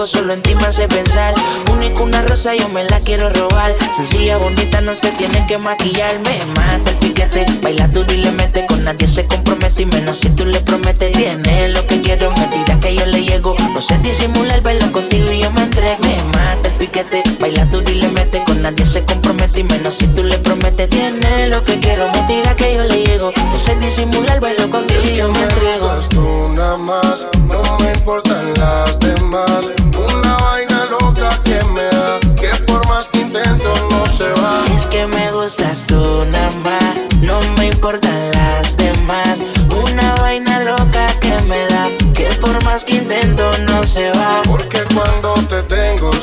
Solo 0.07 0.33
en 0.33 0.43
ti 0.43 0.55
me 0.55 0.67
hace 0.67 0.89
pensar. 0.89 1.35
Única 1.73 2.03
una 2.03 2.23
rosa, 2.23 2.55
yo 2.55 2.69
me 2.69 2.85
la 2.85 3.01
quiero 3.01 3.31
robar. 3.31 3.75
Sencilla, 3.97 4.37
bonita, 4.37 4.81
no 4.81 4.95
se 4.95 5.11
tiene 5.13 5.47
que 5.47 5.59
maquillar. 5.59 6.19
Me 6.21 6.45
mata 6.47 6.91
el 6.91 6.97
piquete, 6.99 7.47
baila 7.63 7.89
duro 7.89 8.13
y 8.13 8.19
le 8.19 8.31
mete. 8.33 8.67
Con 8.67 8.85
nadie 8.85 9.09
se 9.09 9.27
compromete 9.27 9.83
y 9.83 9.87
menos 9.87 10.19
si 10.19 10.31
tú 10.31 10.45
le 10.45 10.61
prometes. 10.61 11.13
Tiene 11.13 11.69
lo 11.71 11.87
que 11.87 12.01
quiero, 12.03 12.31
me 12.33 12.47
tira 12.49 12.79
que 12.81 12.95
yo 12.95 13.07
le 13.07 13.25
llego. 13.25 13.57
No 13.73 13.81
sé 13.81 13.99
disimular, 13.99 14.63
bailo 14.63 14.91
contigo 14.93 15.31
y 15.31 15.43
yo 15.43 15.51
me 15.53 15.63
entrego. 15.63 16.03
Me 16.03 16.23
mata 16.25 16.69
el 16.69 16.75
piquete, 16.75 17.23
baila 17.41 17.65
duro 17.67 17.91
y 17.91 17.95
le 17.95 18.09
mete. 18.09 18.43
Con 18.45 18.63
nadie 18.63 18.85
se 18.85 19.03
compromete 19.05 19.61
y 19.61 19.65
menos 19.65 19.95
si 19.95 20.07
tú 20.09 20.23
le 20.23 20.39
prometes. 20.39 20.91
Tiene 20.91 21.49
lo 21.49 21.65
que 21.65 21.79
quiero, 21.81 22.11
me 22.11 22.23
tira 22.23 22.55
que 22.57 22.75
yo 22.75 22.85
le 22.85 23.05
llego. 23.05 23.33
No 23.37 23.61
sé 23.61 23.77
disimular, 23.77 24.41
bailo 24.41 24.69
contigo 24.69 25.01
y 25.09 25.17
yo 25.17 25.31
me 25.31 25.43
entrego. 25.43 25.91
tú 26.11 26.49
nada 26.55 26.77
más, 26.77 27.27
no 27.49 27.79
me 27.79 27.93
importan 27.93 28.55
las 28.55 28.99
demás. 29.01 29.73
Una 30.13 30.37
vaina 30.37 30.87
loca 30.87 31.41
que 31.45 31.63
me 31.73 31.85
da, 31.85 32.21
que 32.37 32.51
por 32.67 32.87
más 32.89 33.09
que 33.09 33.21
intento 33.21 33.73
no 33.91 34.07
se 34.07 34.29
va. 34.41 34.63
Es 34.77 34.87
que 34.87 35.07
me 35.07 35.31
gustas 35.33 35.87
tú 35.87 36.25
nada 36.31 36.51
más, 36.65 36.95
no 37.21 37.41
me 37.57 37.67
importan 37.69 38.31
las 38.33 38.77
demás. 38.77 39.41
Una 39.71 40.15
vaina 40.17 40.61
loca 40.61 41.07
que 41.21 41.35
me 41.49 41.67
da, 41.67 41.89
que 42.15 42.27
por 42.41 42.63
más 42.65 42.85
que 42.85 42.97
intento 42.97 43.51
no 43.69 43.85
se 43.85 44.11
va. 44.13 44.43
Porque 44.45 44.83
cuando 44.95 45.35
te 45.49 45.63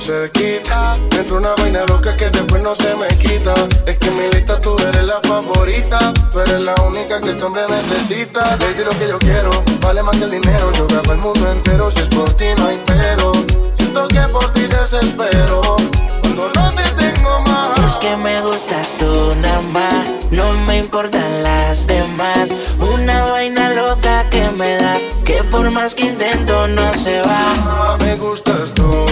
me 0.10 0.26
entra 0.26 1.38
una 1.38 1.54
vaina 1.58 1.86
loca 1.86 2.18
que 2.18 2.30
después 2.30 2.62
no 2.64 2.74
se 2.74 2.96
me 2.96 3.08
quita. 3.20 3.54
Es 3.86 3.98
que 4.00 4.08
en 4.08 4.18
mi 4.18 4.30
lista 4.34 4.60
tú 4.60 4.76
eres 4.80 5.04
la 5.04 5.20
favorita, 5.22 6.12
pero 6.34 6.44
eres 6.44 6.62
la 6.62 6.76
única 6.88 7.22
que 7.22 7.30
este 7.30 7.44
hombre 7.44 7.64
necesita. 7.70 8.56
Le 8.58 8.74
di 8.74 8.84
lo 8.84 8.90
que 8.92 9.08
yo 9.08 9.20
quiero, 9.20 9.52
vale 9.82 10.02
más 10.02 10.18
que 10.18 10.24
el 10.24 10.32
dinero. 10.32 10.72
Yo 10.74 10.88
grabo 10.88 11.12
el 11.12 11.20
mundo 11.20 11.52
entero, 11.52 11.92
si 11.92 12.02
es 12.02 12.10
por 12.10 12.32
ti 12.34 12.46
no 12.58 12.68
hay 12.68 12.82
pero. 12.86 13.32
Siento 13.78 14.08
que 14.08 14.22
por 14.22 14.52
ti 14.54 14.62
desespero, 14.62 15.62
cuando 16.22 16.52
no 16.56 16.74
te 16.74 16.90
tengo 17.04 17.42
más. 17.42 17.80
Es 17.88 17.96
que 17.98 18.16
me 18.18 18.42
gustas 18.42 18.96
tú 18.98 19.36
más, 19.72 20.08
no 20.32 20.54
me 20.66 20.78
importan 20.80 21.44
las 21.44 21.86
demás. 21.86 22.50
Una 22.80 23.26
vaina 23.26 23.70
loca 23.70 24.26
que 24.32 24.50
me 24.58 24.78
da, 24.78 24.98
que 25.26 25.44
por 25.44 25.70
más 25.70 25.94
que 25.94 26.08
intento 26.08 26.68
no 26.70 26.94
se 26.96 27.22
va. 27.22 27.98
Me 28.00 28.16
gustas 28.16 28.74
tú 28.74 29.11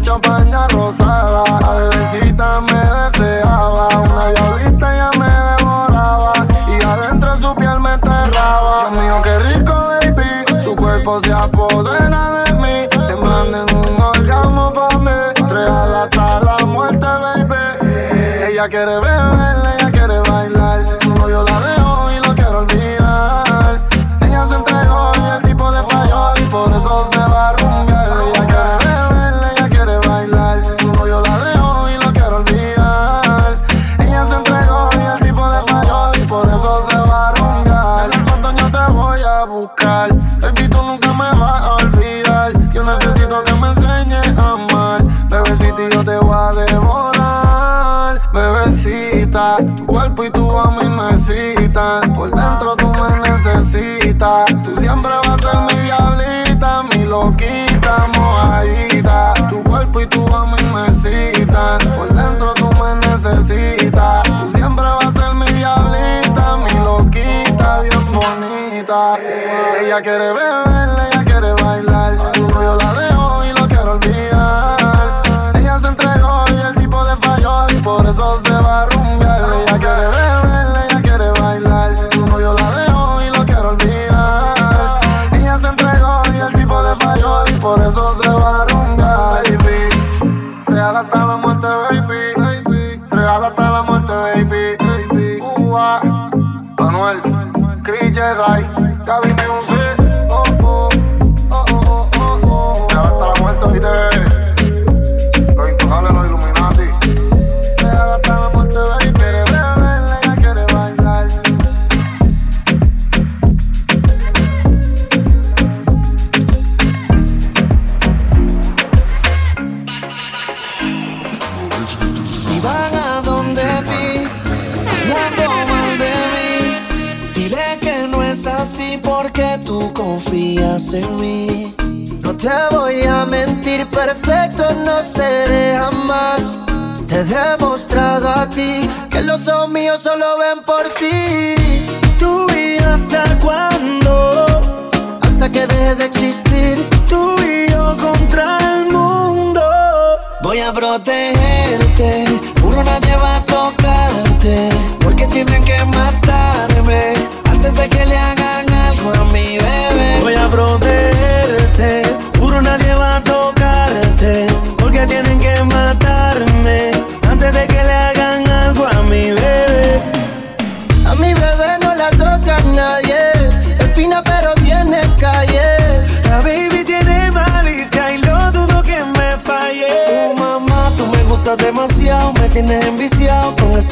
champaña 0.00 0.66
rosada. 0.68 1.44
La 1.60 1.72
bebecita 1.72 2.60
me 2.60 3.18
deseaba, 3.18 3.88
una 3.88 4.28
diablita 4.28 4.96
ya 4.96 5.10
me 5.18 5.28
devoraba. 5.28 6.32
Y 6.68 6.82
adentro 6.84 7.36
su 7.38 7.54
piel 7.54 7.80
me 7.80 7.94
enterraba. 7.94 8.90
Dios 8.90 9.02
mío, 9.02 9.22
qué 9.22 9.38
rico, 9.38 9.72
baby. 9.72 10.60
Su 10.60 10.74
cuerpo 10.76 11.20
se 11.20 11.32
apodera 11.32 12.44
de 12.44 12.52
mí, 12.54 12.88
temblando 13.06 13.66
en 13.66 13.76
un 13.76 14.02
orgasmo 14.02 14.72
pa' 14.72 14.98
mí. 14.98 15.48
Real 15.48 15.94
hasta 15.94 16.40
la 16.40 16.58
muerte, 16.66 17.06
baby. 17.06 17.54
Ella 18.48 18.68
quiere 18.68 19.00
beber 19.00 19.33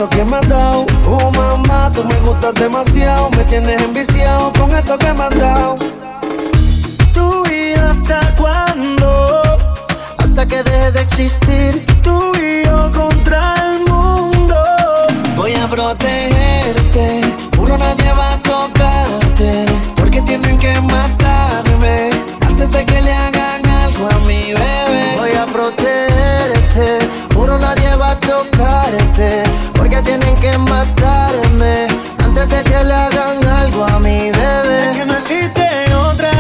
eso 0.02 0.08
que 0.08 0.24
me 0.24 0.36
has 0.36 0.48
dado. 0.48 0.86
Oh 1.06 1.28
uh, 1.28 1.30
mamá, 1.32 1.90
tú 1.94 2.02
me 2.04 2.14
gustas 2.20 2.54
demasiado. 2.54 3.30
Me 3.30 3.44
tienes 3.44 3.80
enviciado 3.82 4.52
con 4.58 4.70
eso 4.74 4.96
que 4.98 5.12
me 5.12 5.24
has 5.24 5.38
dado. 5.38 5.78
Tu 7.12 7.44
vida 7.44 7.90
hasta 7.90 8.34
cuándo? 8.34 9.42
Hasta 10.18 10.46
que 10.46 10.62
deje 10.62 10.90
de 10.92 11.00
existir. 11.00 11.86
Tú 12.02 12.32
y 12.36 12.64
yo 12.66 12.90
contra 12.92 13.54
el 13.64 13.90
mundo. 13.90 14.56
Voy 15.36 15.54
a 15.54 15.68
protegerte. 15.68 17.20
Juro 17.56 17.78
nadie 17.78 18.12
va 18.12 18.32
a 18.32 18.38
tocarte. 18.38 19.66
Porque 19.96 20.20
tienen 20.22 20.58
que 20.58 20.80
matarme 20.80 22.10
antes 22.46 22.70
de 22.70 22.84
que 22.84 23.00
le 23.02 23.12
hagan 23.12 23.66
algo 23.84 24.08
a 24.10 24.18
mi 24.26 24.52
bebé. 24.52 24.71
tocarte, 28.22 29.42
porque 29.74 30.00
tienen 30.02 30.34
que 30.36 30.56
matarme 30.58 31.86
antes 32.24 32.48
de 32.48 32.64
que 32.64 32.84
le 32.84 32.94
hagan 32.94 33.44
algo 33.44 33.84
a 33.84 33.98
mi 33.98 34.30
bebé. 34.30 34.90
Es 34.90 34.96
que 34.96 35.06
no 35.06 35.14
existe 35.14 35.94
otra 35.94 36.30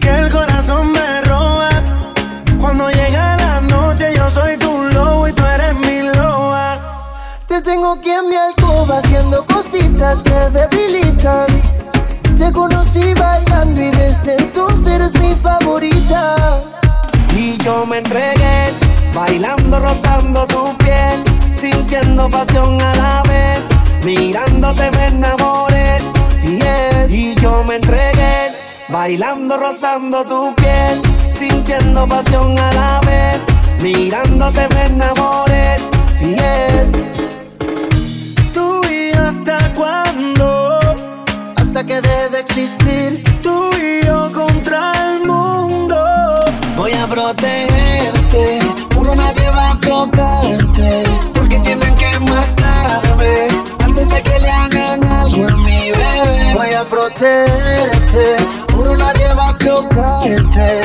que 0.00 0.08
el 0.08 0.30
corazón 0.30 0.92
me 0.92 1.22
roba. 1.22 1.70
Cuando 2.60 2.90
llega 2.90 3.36
la 3.36 3.60
noche 3.60 4.12
yo 4.16 4.30
soy 4.30 4.56
tu 4.56 4.82
lobo 4.94 5.28
y 5.28 5.32
tú 5.32 5.44
eres 5.44 5.74
mi 5.74 6.02
loba. 6.16 6.78
Te 7.46 7.60
tengo 7.60 7.92
aquí 7.92 8.10
en 8.10 8.28
mi 8.28 8.36
alcoba 8.36 8.98
haciendo 8.98 9.44
cositas 9.46 10.22
que 10.22 10.38
debilitan. 10.50 11.46
Te 12.38 12.52
conocí 12.52 13.14
bailando 13.14 13.80
y 13.80 13.90
desde 13.90 14.36
entonces 14.38 14.94
eres 14.94 15.12
mi 15.20 15.34
favorita. 15.34 16.62
Y 17.34 17.56
yo 17.58 17.84
me 17.86 17.98
entregué 17.98 18.85
Bailando, 19.16 19.80
rozando 19.80 20.46
tu 20.46 20.76
piel, 20.76 21.24
sintiendo 21.50 22.28
pasión 22.28 22.78
a 22.82 22.94
la 22.96 23.22
vez. 23.22 23.64
Mirándote 24.04 24.90
me 24.90 25.06
enamoré, 25.06 26.00
yeah. 26.42 27.06
y 27.08 27.34
yo 27.36 27.64
me 27.64 27.76
entregué. 27.76 28.52
Bailando, 28.90 29.56
rozando 29.56 30.22
tu 30.22 30.54
piel, 30.56 31.00
sintiendo 31.30 32.06
pasión 32.06 32.58
a 32.58 32.72
la 32.74 33.00
vez. 33.06 33.40
Mirándote 33.80 34.68
me 34.74 34.84
enamoré, 34.84 35.78
y 36.20 36.34
yeah. 36.34 36.84
Tú 38.52 38.82
y 38.84 39.16
hasta 39.16 39.72
cuándo, 39.72 40.78
hasta 41.56 41.86
que 41.86 42.02
deje 42.02 42.28
de 42.28 42.40
existir, 42.40 43.24
tú 43.42 43.70
y 43.78 44.04
yo 44.04 44.30
contra 44.30 44.92
el 44.92 45.26
mundo. 45.26 45.96
Voy 46.76 46.92
a 46.92 47.06
protegerte 47.06 48.65
can 60.26 60.50
take 60.50 60.75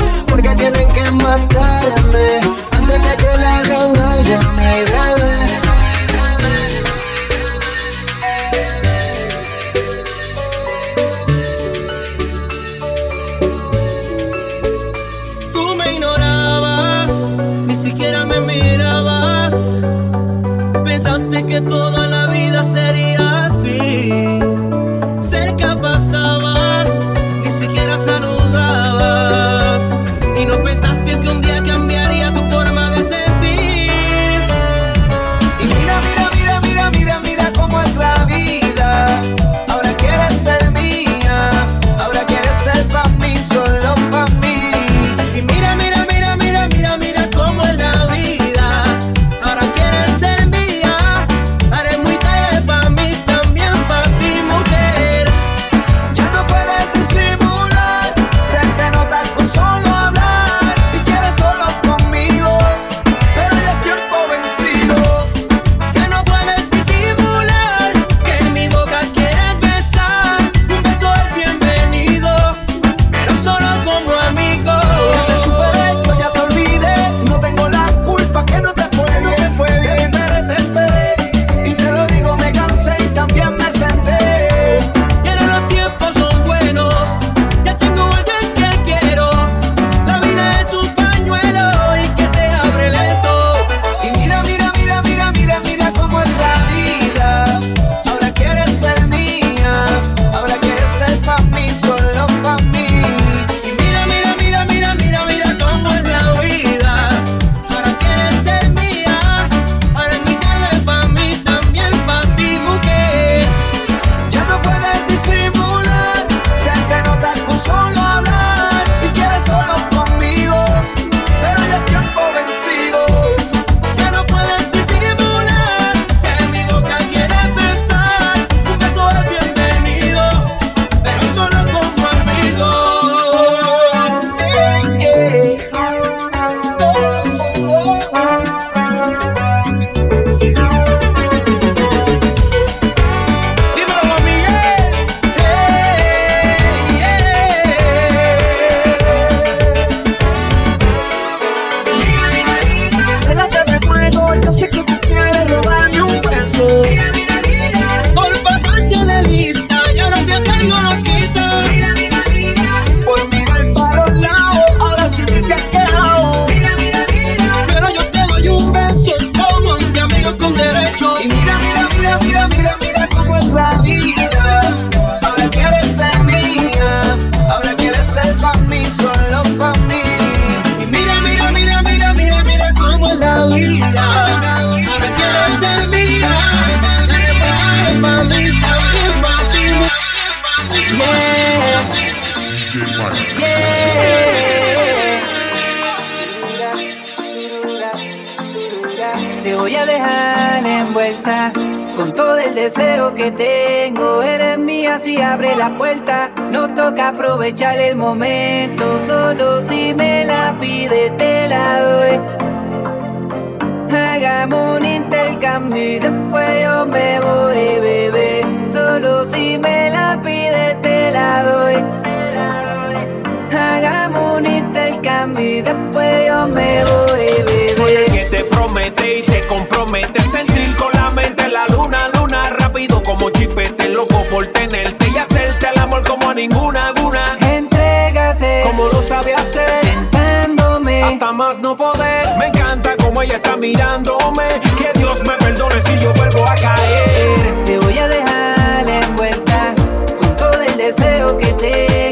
mí, 225.28 225.62
después 225.62 226.28
yo 226.28 226.48
me 226.48 226.84
voy, 226.86 227.44
bebé. 227.46 227.70
Soy 227.70 227.92
el 227.94 228.12
que 228.12 228.26
te 228.26 228.44
promete 228.46 229.20
y 229.20 229.22
te 229.24 229.46
compromete. 229.48 230.20
Sentir 230.22 230.76
con 230.76 230.92
la 230.94 231.10
mente 231.10 231.48
la 231.50 231.68
luna, 231.68 232.10
luna, 232.14 232.50
rápido 232.50 233.04
como 233.04 233.30
chipete, 233.30 233.90
loco 233.90 234.24
por 234.30 234.48
tenerte 234.48 235.08
y 235.14 235.18
hacerte 235.18 235.68
el 235.74 235.80
amor 235.80 236.08
como 236.08 236.30
a 236.30 236.34
ninguna 236.34 236.94
guna. 237.00 237.38
Entrégate, 237.42 238.64
como 238.64 238.88
lo 238.88 239.02
sabe 239.02 239.34
hacer. 239.36 239.82
Tentándome, 239.82 241.04
hasta 241.04 241.32
más 241.32 241.60
no 241.60 241.76
poder. 241.76 242.38
Me 242.38 242.48
encanta 242.48 242.96
como 242.98 243.22
ella 243.22 243.36
está 243.36 243.56
mirándome. 243.56 244.44
Que 244.78 244.98
Dios 244.98 245.24
me 245.24 245.34
perdone 245.34 245.82
si 245.82 246.00
yo 246.00 246.14
vuelvo 246.14 246.48
a 246.48 246.56
caer. 246.56 247.66
Te 247.66 247.78
voy 247.80 247.98
a 247.98 248.08
dejar 248.08 248.90
envuelta 248.90 249.76
con 250.20 250.36
todo 250.36 250.62
el 250.62 250.78
deseo 250.78 251.38
que 251.38 251.48
te 251.54 252.11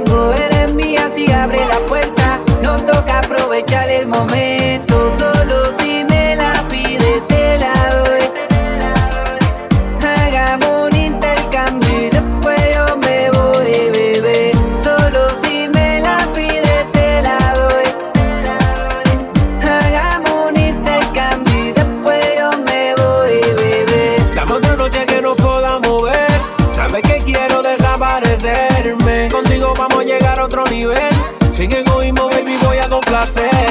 solo 5.17 5.77
si 5.79 6.03
me 6.03 6.35
la 6.35 6.53
pide 6.69 7.21
te 7.27 7.57
la 7.57 7.73
doy. 7.95 8.19
Hagamos 10.01 10.91
un 10.91 10.95
intercambio 10.95 11.89
y 11.89 12.09
después 12.09 12.59
yo 12.75 12.97
me 12.97 13.31
voy, 13.31 13.89
bebé. 13.91 14.51
Solo 14.83 15.29
si 15.41 15.69
me 15.69 16.01
la 16.01 16.17
pide 16.33 16.85
te 16.91 17.21
la 17.21 17.37
doy. 17.55 17.85
Hagamos 19.61 20.49
un 20.49 20.59
intercambio 20.59 21.65
y 21.65 21.71
después 21.71 22.25
yo 22.37 22.51
me 22.57 22.95
voy, 22.95 23.39
bebé. 23.55 24.17
La 24.35 24.43
otra 24.43 24.75
noche 24.75 25.05
que 25.05 25.21
no 25.21 25.33
pueda 25.35 25.79
mover, 25.79 26.31
sabes 26.73 27.01
que 27.03 27.21
quiero 27.23 27.61
desaparecerme. 27.63 29.29
Contigo 29.29 29.73
vamos 29.77 29.99
a 29.99 30.03
llegar 30.03 30.39
a 30.39 30.45
otro 30.45 30.65
nivel. 30.65 31.13
Sin 31.53 31.71
egoísmo, 31.71 32.29
baby, 32.29 32.57
voy 32.63 32.77
a 32.79 32.89
complacer 32.89 33.68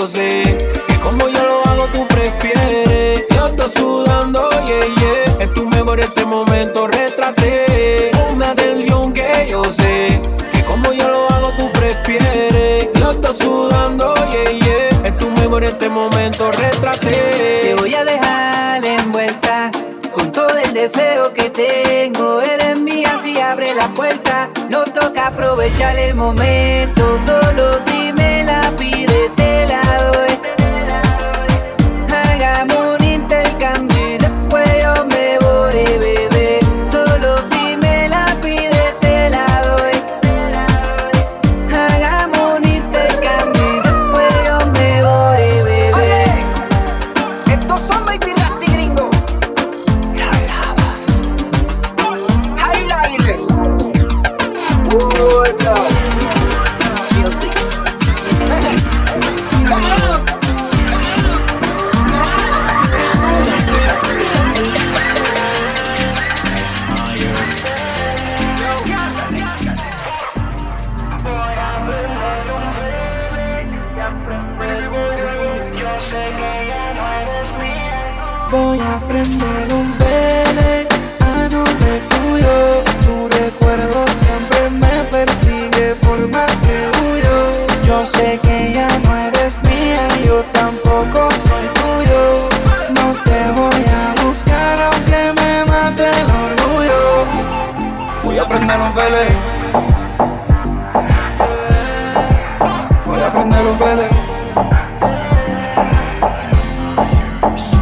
yo 0.00 0.06
sé 0.06 0.42
que 0.86 0.98
como 1.00 1.28
yo 1.28 1.44
lo 1.44 1.66
hago, 1.66 1.86
tú 1.88 2.06
prefieres. 2.08 3.26
Yo 3.36 3.46
estoy 3.48 3.70
sudando, 3.70 4.48
yeah, 4.66 4.86
yeah. 4.98 5.44
Es 5.44 5.52
tu 5.52 5.68
mejor 5.68 6.00
este 6.00 6.24
momento, 6.24 6.86
retrate. 6.86 8.10
Ponme 8.12 8.46
atención 8.46 9.12
que 9.12 9.48
yo 9.50 9.62
sé 9.64 10.18
que 10.52 10.64
como 10.64 10.90
yo 10.94 11.06
lo 11.06 11.30
hago, 11.30 11.52
tú 11.58 11.70
prefieres. 11.72 12.88
Yo 12.94 13.10
estoy 13.10 13.34
sudando, 13.34 14.14
yeah, 14.14 14.50
yeah. 14.50 15.08
Es 15.08 15.18
tu 15.18 15.30
mejor 15.32 15.64
este 15.64 15.90
momento, 15.90 16.50
retrate. 16.50 17.10
Te 17.10 17.74
voy 17.74 17.94
a 17.94 18.02
dejar 18.02 18.82
envuelta 18.82 19.70
con 20.14 20.32
todo 20.32 20.56
el 20.56 20.72
deseo 20.72 21.34
que 21.34 21.50
tengo. 21.50 22.40
Eres 22.40 22.80
mía 22.80 23.18
si 23.22 23.38
abre 23.38 23.74
la 23.74 23.88
puerta. 23.88 24.48
No 24.70 24.82
toca 24.84 25.26
aprovechar 25.26 25.98
el 25.98 26.14
momento. 26.14 27.18
Solo 27.26 27.79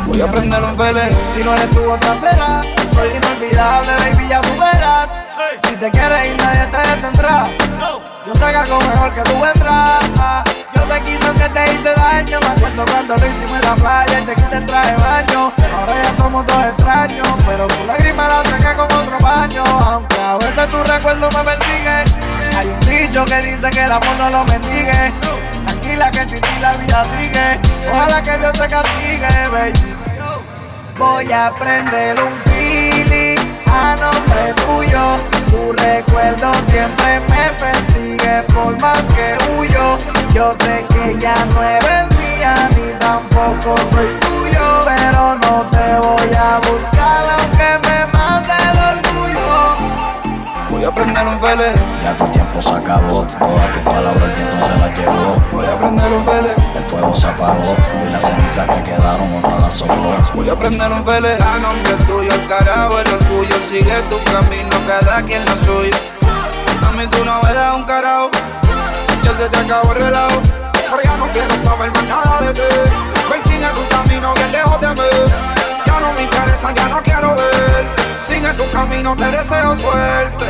Voy 0.09 0.23
a 0.23 0.27
prender 0.27 0.63
un 0.65 0.77
vele. 0.77 1.11
Si 1.35 1.45
no 1.45 1.53
eres 1.53 1.71
tú, 1.71 1.91
otra 1.91 2.17
será. 2.19 2.63
Soy 2.95 3.11
inolvidable, 3.15 3.93
baby, 3.93 4.29
ya 4.29 4.41
tú 4.41 4.53
verás. 4.59 5.09
Si 5.69 5.77
te 5.77 5.91
quieres 5.91 6.29
ir, 6.29 6.37
nadie 6.39 6.67
te 6.67 6.91
detendrá. 6.91 7.45
Yo 8.27 8.35
sé 8.35 8.47
que 8.47 8.57
algo 8.57 8.79
mejor 8.81 9.15
que 9.15 9.21
tú 9.23 9.41
vendrás. 9.41 10.05
Yo 10.75 10.83
te 10.83 11.01
quise 11.03 11.27
aunque 11.27 11.49
te 11.51 11.73
hice 11.73 11.95
daño. 11.95 12.41
Me 12.41 12.47
acuerdo 12.47 12.85
cuando 12.91 13.17
lo 13.17 13.27
hicimos 13.27 13.59
en 13.59 13.65
la 13.67 13.77
playa 13.77 14.19
y 14.19 14.23
te 14.23 14.35
quité 14.35 14.57
el 14.57 14.67
traje 14.67 14.93
de 14.93 14.97
baño. 14.97 15.53
Ahora 15.79 16.03
ya 16.03 16.17
somos 16.17 16.47
dos 16.47 16.65
extraños. 16.65 17.29
Pero 17.47 17.67
tu 17.67 17.85
lágrima 17.87 18.29
la 18.29 18.45
seca 18.45 18.77
con 18.77 18.87
otro 18.87 19.19
baño. 19.21 19.63
Aunque 19.65 20.21
a 20.21 20.39
veces 20.39 20.69
tu 20.69 20.83
recuerdo 20.85 21.29
me 21.37 21.45
persigue. 21.45 22.57
Hay 22.57 22.67
un 22.67 22.81
dicho 22.81 23.25
que 23.27 23.37
dice 23.43 23.71
que 23.71 23.83
el 23.83 23.93
amor 23.93 24.17
no 24.19 24.31
lo 24.31 24.45
mendigue. 24.45 25.13
Tranquila 25.89 26.11
que 26.11 26.29
sin 26.29 26.61
la 26.61 26.73
vida 26.75 27.03
sigue. 27.05 27.61
Ojalá 27.91 28.23
que 28.23 28.37
Dios 28.37 28.53
te 28.53 28.69
castigue, 28.69 29.49
baby. 29.51 29.73
Voy 30.99 31.33
a 31.33 31.51
prender 31.59 32.15
un 32.23 32.33
pili 32.45 33.37
a 33.67 33.97
nombre 33.97 34.53
tuyo. 34.67 35.17
Tu 35.47 35.73
recuerdo 35.73 36.53
siempre 36.67 37.21
me 37.31 37.51
persigue 37.59 38.43
por 38.53 38.79
más 38.83 39.03
que 39.15 39.39
huyo. 39.55 39.99
Yo 40.35 40.55
sé 40.61 40.85
que 40.93 41.19
ya 41.19 41.35
no 41.55 41.63
eres 41.63 42.11
mía 42.19 42.69
ni 42.77 42.93
tampoco 42.99 43.75
soy 43.91 44.13
tuyo, 44.21 44.85
pero 44.85 45.37
no 45.37 45.63
te 45.71 46.07
voy 46.07 46.37
a 46.37 46.61
buscar 46.69 47.48
Voy 50.79 50.87
a 50.87 50.93
prender 50.93 51.27
un 51.27 51.41
vele. 51.41 51.73
Ya 52.05 52.17
tu 52.17 52.25
tiempo 52.29 52.63
se 52.63 52.71
acabó, 52.71 53.27
todas 53.27 53.73
tus 53.73 53.83
palabras 53.83 54.23
el 54.23 54.31
viento 54.31 54.65
se 54.65 54.79
las 54.79 54.97
llevó. 54.97 55.43
Voy 55.51 55.67
a 55.67 55.77
prender 55.77 56.13
un 56.13 56.25
vele. 56.25 56.55
El 56.77 56.85
fuego 56.85 57.17
se 57.17 57.27
apagó 57.27 57.75
y 58.07 58.11
las 58.11 58.25
cenizas 58.25 58.69
que 58.69 58.85
quedaron 58.85 59.39
otra 59.39 59.59
las 59.59 59.75
sopló. 59.75 60.15
Voy 60.35 60.49
a 60.49 60.55
prender 60.55 60.93
un 60.93 61.05
vele. 61.05 61.35
A 61.35 61.59
nombre 61.59 61.95
tuyo, 62.07 62.33
el 62.33 62.47
carajo, 62.47 63.01
el 63.01 63.13
orgullo. 63.13 63.57
Sigue 63.69 64.03
tu 64.09 64.23
camino, 64.23 64.71
cada 64.87 65.21
quien 65.23 65.45
lo 65.47 65.57
suyo. 65.57 65.97
A 66.87 66.93
mí 66.93 67.09
tú 67.09 67.25
no 67.25 67.43
me 67.43 67.53
das 67.53 67.75
un 67.75 67.83
carajo. 67.83 68.31
Ya 69.25 69.35
se 69.35 69.49
te 69.49 69.59
acabó 69.59 69.93
el 69.95 70.05
relajo. 70.05 70.41
Pero 70.73 71.03
ya 71.03 71.17
no 71.17 71.27
quiero 71.33 71.59
saber 71.59 71.91
más 71.91 72.05
nada 72.05 72.41
de 72.43 72.55
ti. 72.55 72.61
Ven, 73.29 73.43
sigue 73.43 73.67
tu 73.75 73.89
camino 73.89 74.33
bien 74.35 74.53
lejos 74.53 74.81
de 74.81 74.95
mí. 74.95 75.48
Ya 75.99 76.71
no 76.71 76.75
ya 76.75 76.89
no 76.89 77.03
quiero 77.03 77.35
ver. 77.35 77.87
Sigue 78.17 78.53
tu 78.55 78.71
camino, 78.71 79.17
te 79.17 79.31
deseo 79.33 79.77
suerte. 79.77 80.47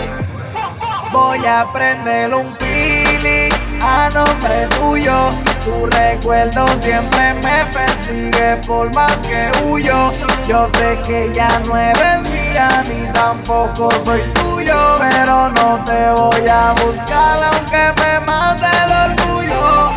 Voy 1.11 1.39
a 1.47 1.67
prender 1.73 2.35
un 2.35 2.55
pili 2.57 3.49
a 3.81 4.11
nombre 4.11 4.67
tuyo. 4.79 5.31
Tu 5.65 5.87
recuerdo 5.87 6.67
siempre 6.81 7.33
me 7.35 7.65
persigue 7.73 8.57
por 8.67 8.95
más 8.95 9.17
que 9.19 9.51
huyo. 9.65 10.13
Yo 10.47 10.69
sé 10.75 10.99
que 11.07 11.33
ya 11.33 11.49
no 11.61 11.77
eres 11.79 12.23
mía 12.31 12.85
ni 12.87 13.11
tampoco 13.13 13.91
soy 14.05 14.21
tuyo, 14.35 14.97
pero 14.99 15.49
no 15.51 15.83
te 15.85 16.11
voy 16.11 16.47
a 16.47 16.75
buscar 16.85 17.43
aunque 17.43 18.03
me 18.03 18.21
mate 18.27 18.67
el 18.85 19.13
orgullo. 19.13 19.91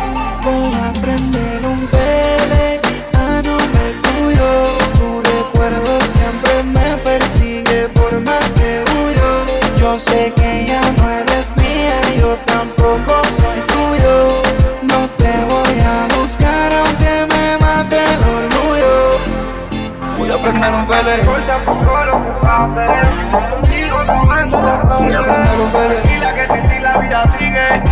Voy 0.44 0.74
a 0.74 0.92
prender 1.00 1.66
un 1.66 1.90
vele 1.90 2.41
recuerdo 5.62 6.00
siempre 6.00 6.62
me 6.64 6.96
persigue 7.04 7.88
por 7.94 8.20
más 8.22 8.52
que 8.52 8.82
huyo. 8.92 9.76
Yo 9.76 9.98
sé 9.98 10.32
que 10.34 10.66
ya 10.66 10.80
no 10.80 11.08
eres 11.08 11.52
mía, 11.56 12.00
yo 12.18 12.36
tampoco 12.46 13.22
soy 13.36 13.60
tuyo. 13.66 14.42
No 14.82 15.08
te 15.18 15.32
voy 15.44 15.78
a 15.80 16.08
buscar 16.18 16.72
aunque 16.72 17.26
me 17.32 17.58
mate 17.64 17.96
el 17.96 18.22
orgullo. 18.38 19.20
Voy 20.18 20.30
a 20.30 20.38
prender 20.38 20.74
un 20.74 20.88
vele. 20.88 21.16
tampoco 21.46 22.04
lo 22.06 22.24
que 22.24 22.30
pase. 22.42 22.86
Contigo 23.50 24.02
no 24.04 24.24
me 24.24 24.44
Voy 24.44 25.14
a 25.14 25.22
prender 25.22 25.60
un 25.60 25.72
vele. 25.72 25.94
Tranquila 25.94 26.34
que 26.34 26.46
sin 26.54 26.68
ti 26.68 26.78
la 26.80 26.98
vida 26.98 27.30
sigue. 27.38 27.82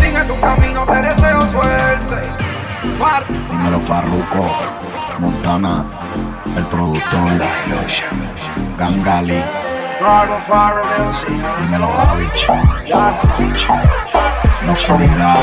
Sigue 0.00 0.24
tu 0.24 0.40
camino, 0.40 0.86
te 0.86 1.00
deseo 1.00 1.40
suerte. 1.52 2.16
Far. 2.98 3.24
Dímelo 3.28 3.80
Farruko, 3.80 4.50
Montana, 5.18 5.84
el 6.56 6.64
productor, 6.64 7.30
Gangali, 8.78 9.42
dímelo 11.60 11.88
Javich. 11.92 12.46
Javich, 12.88 13.68
la 14.66 14.72
oscuridad. 14.72 15.38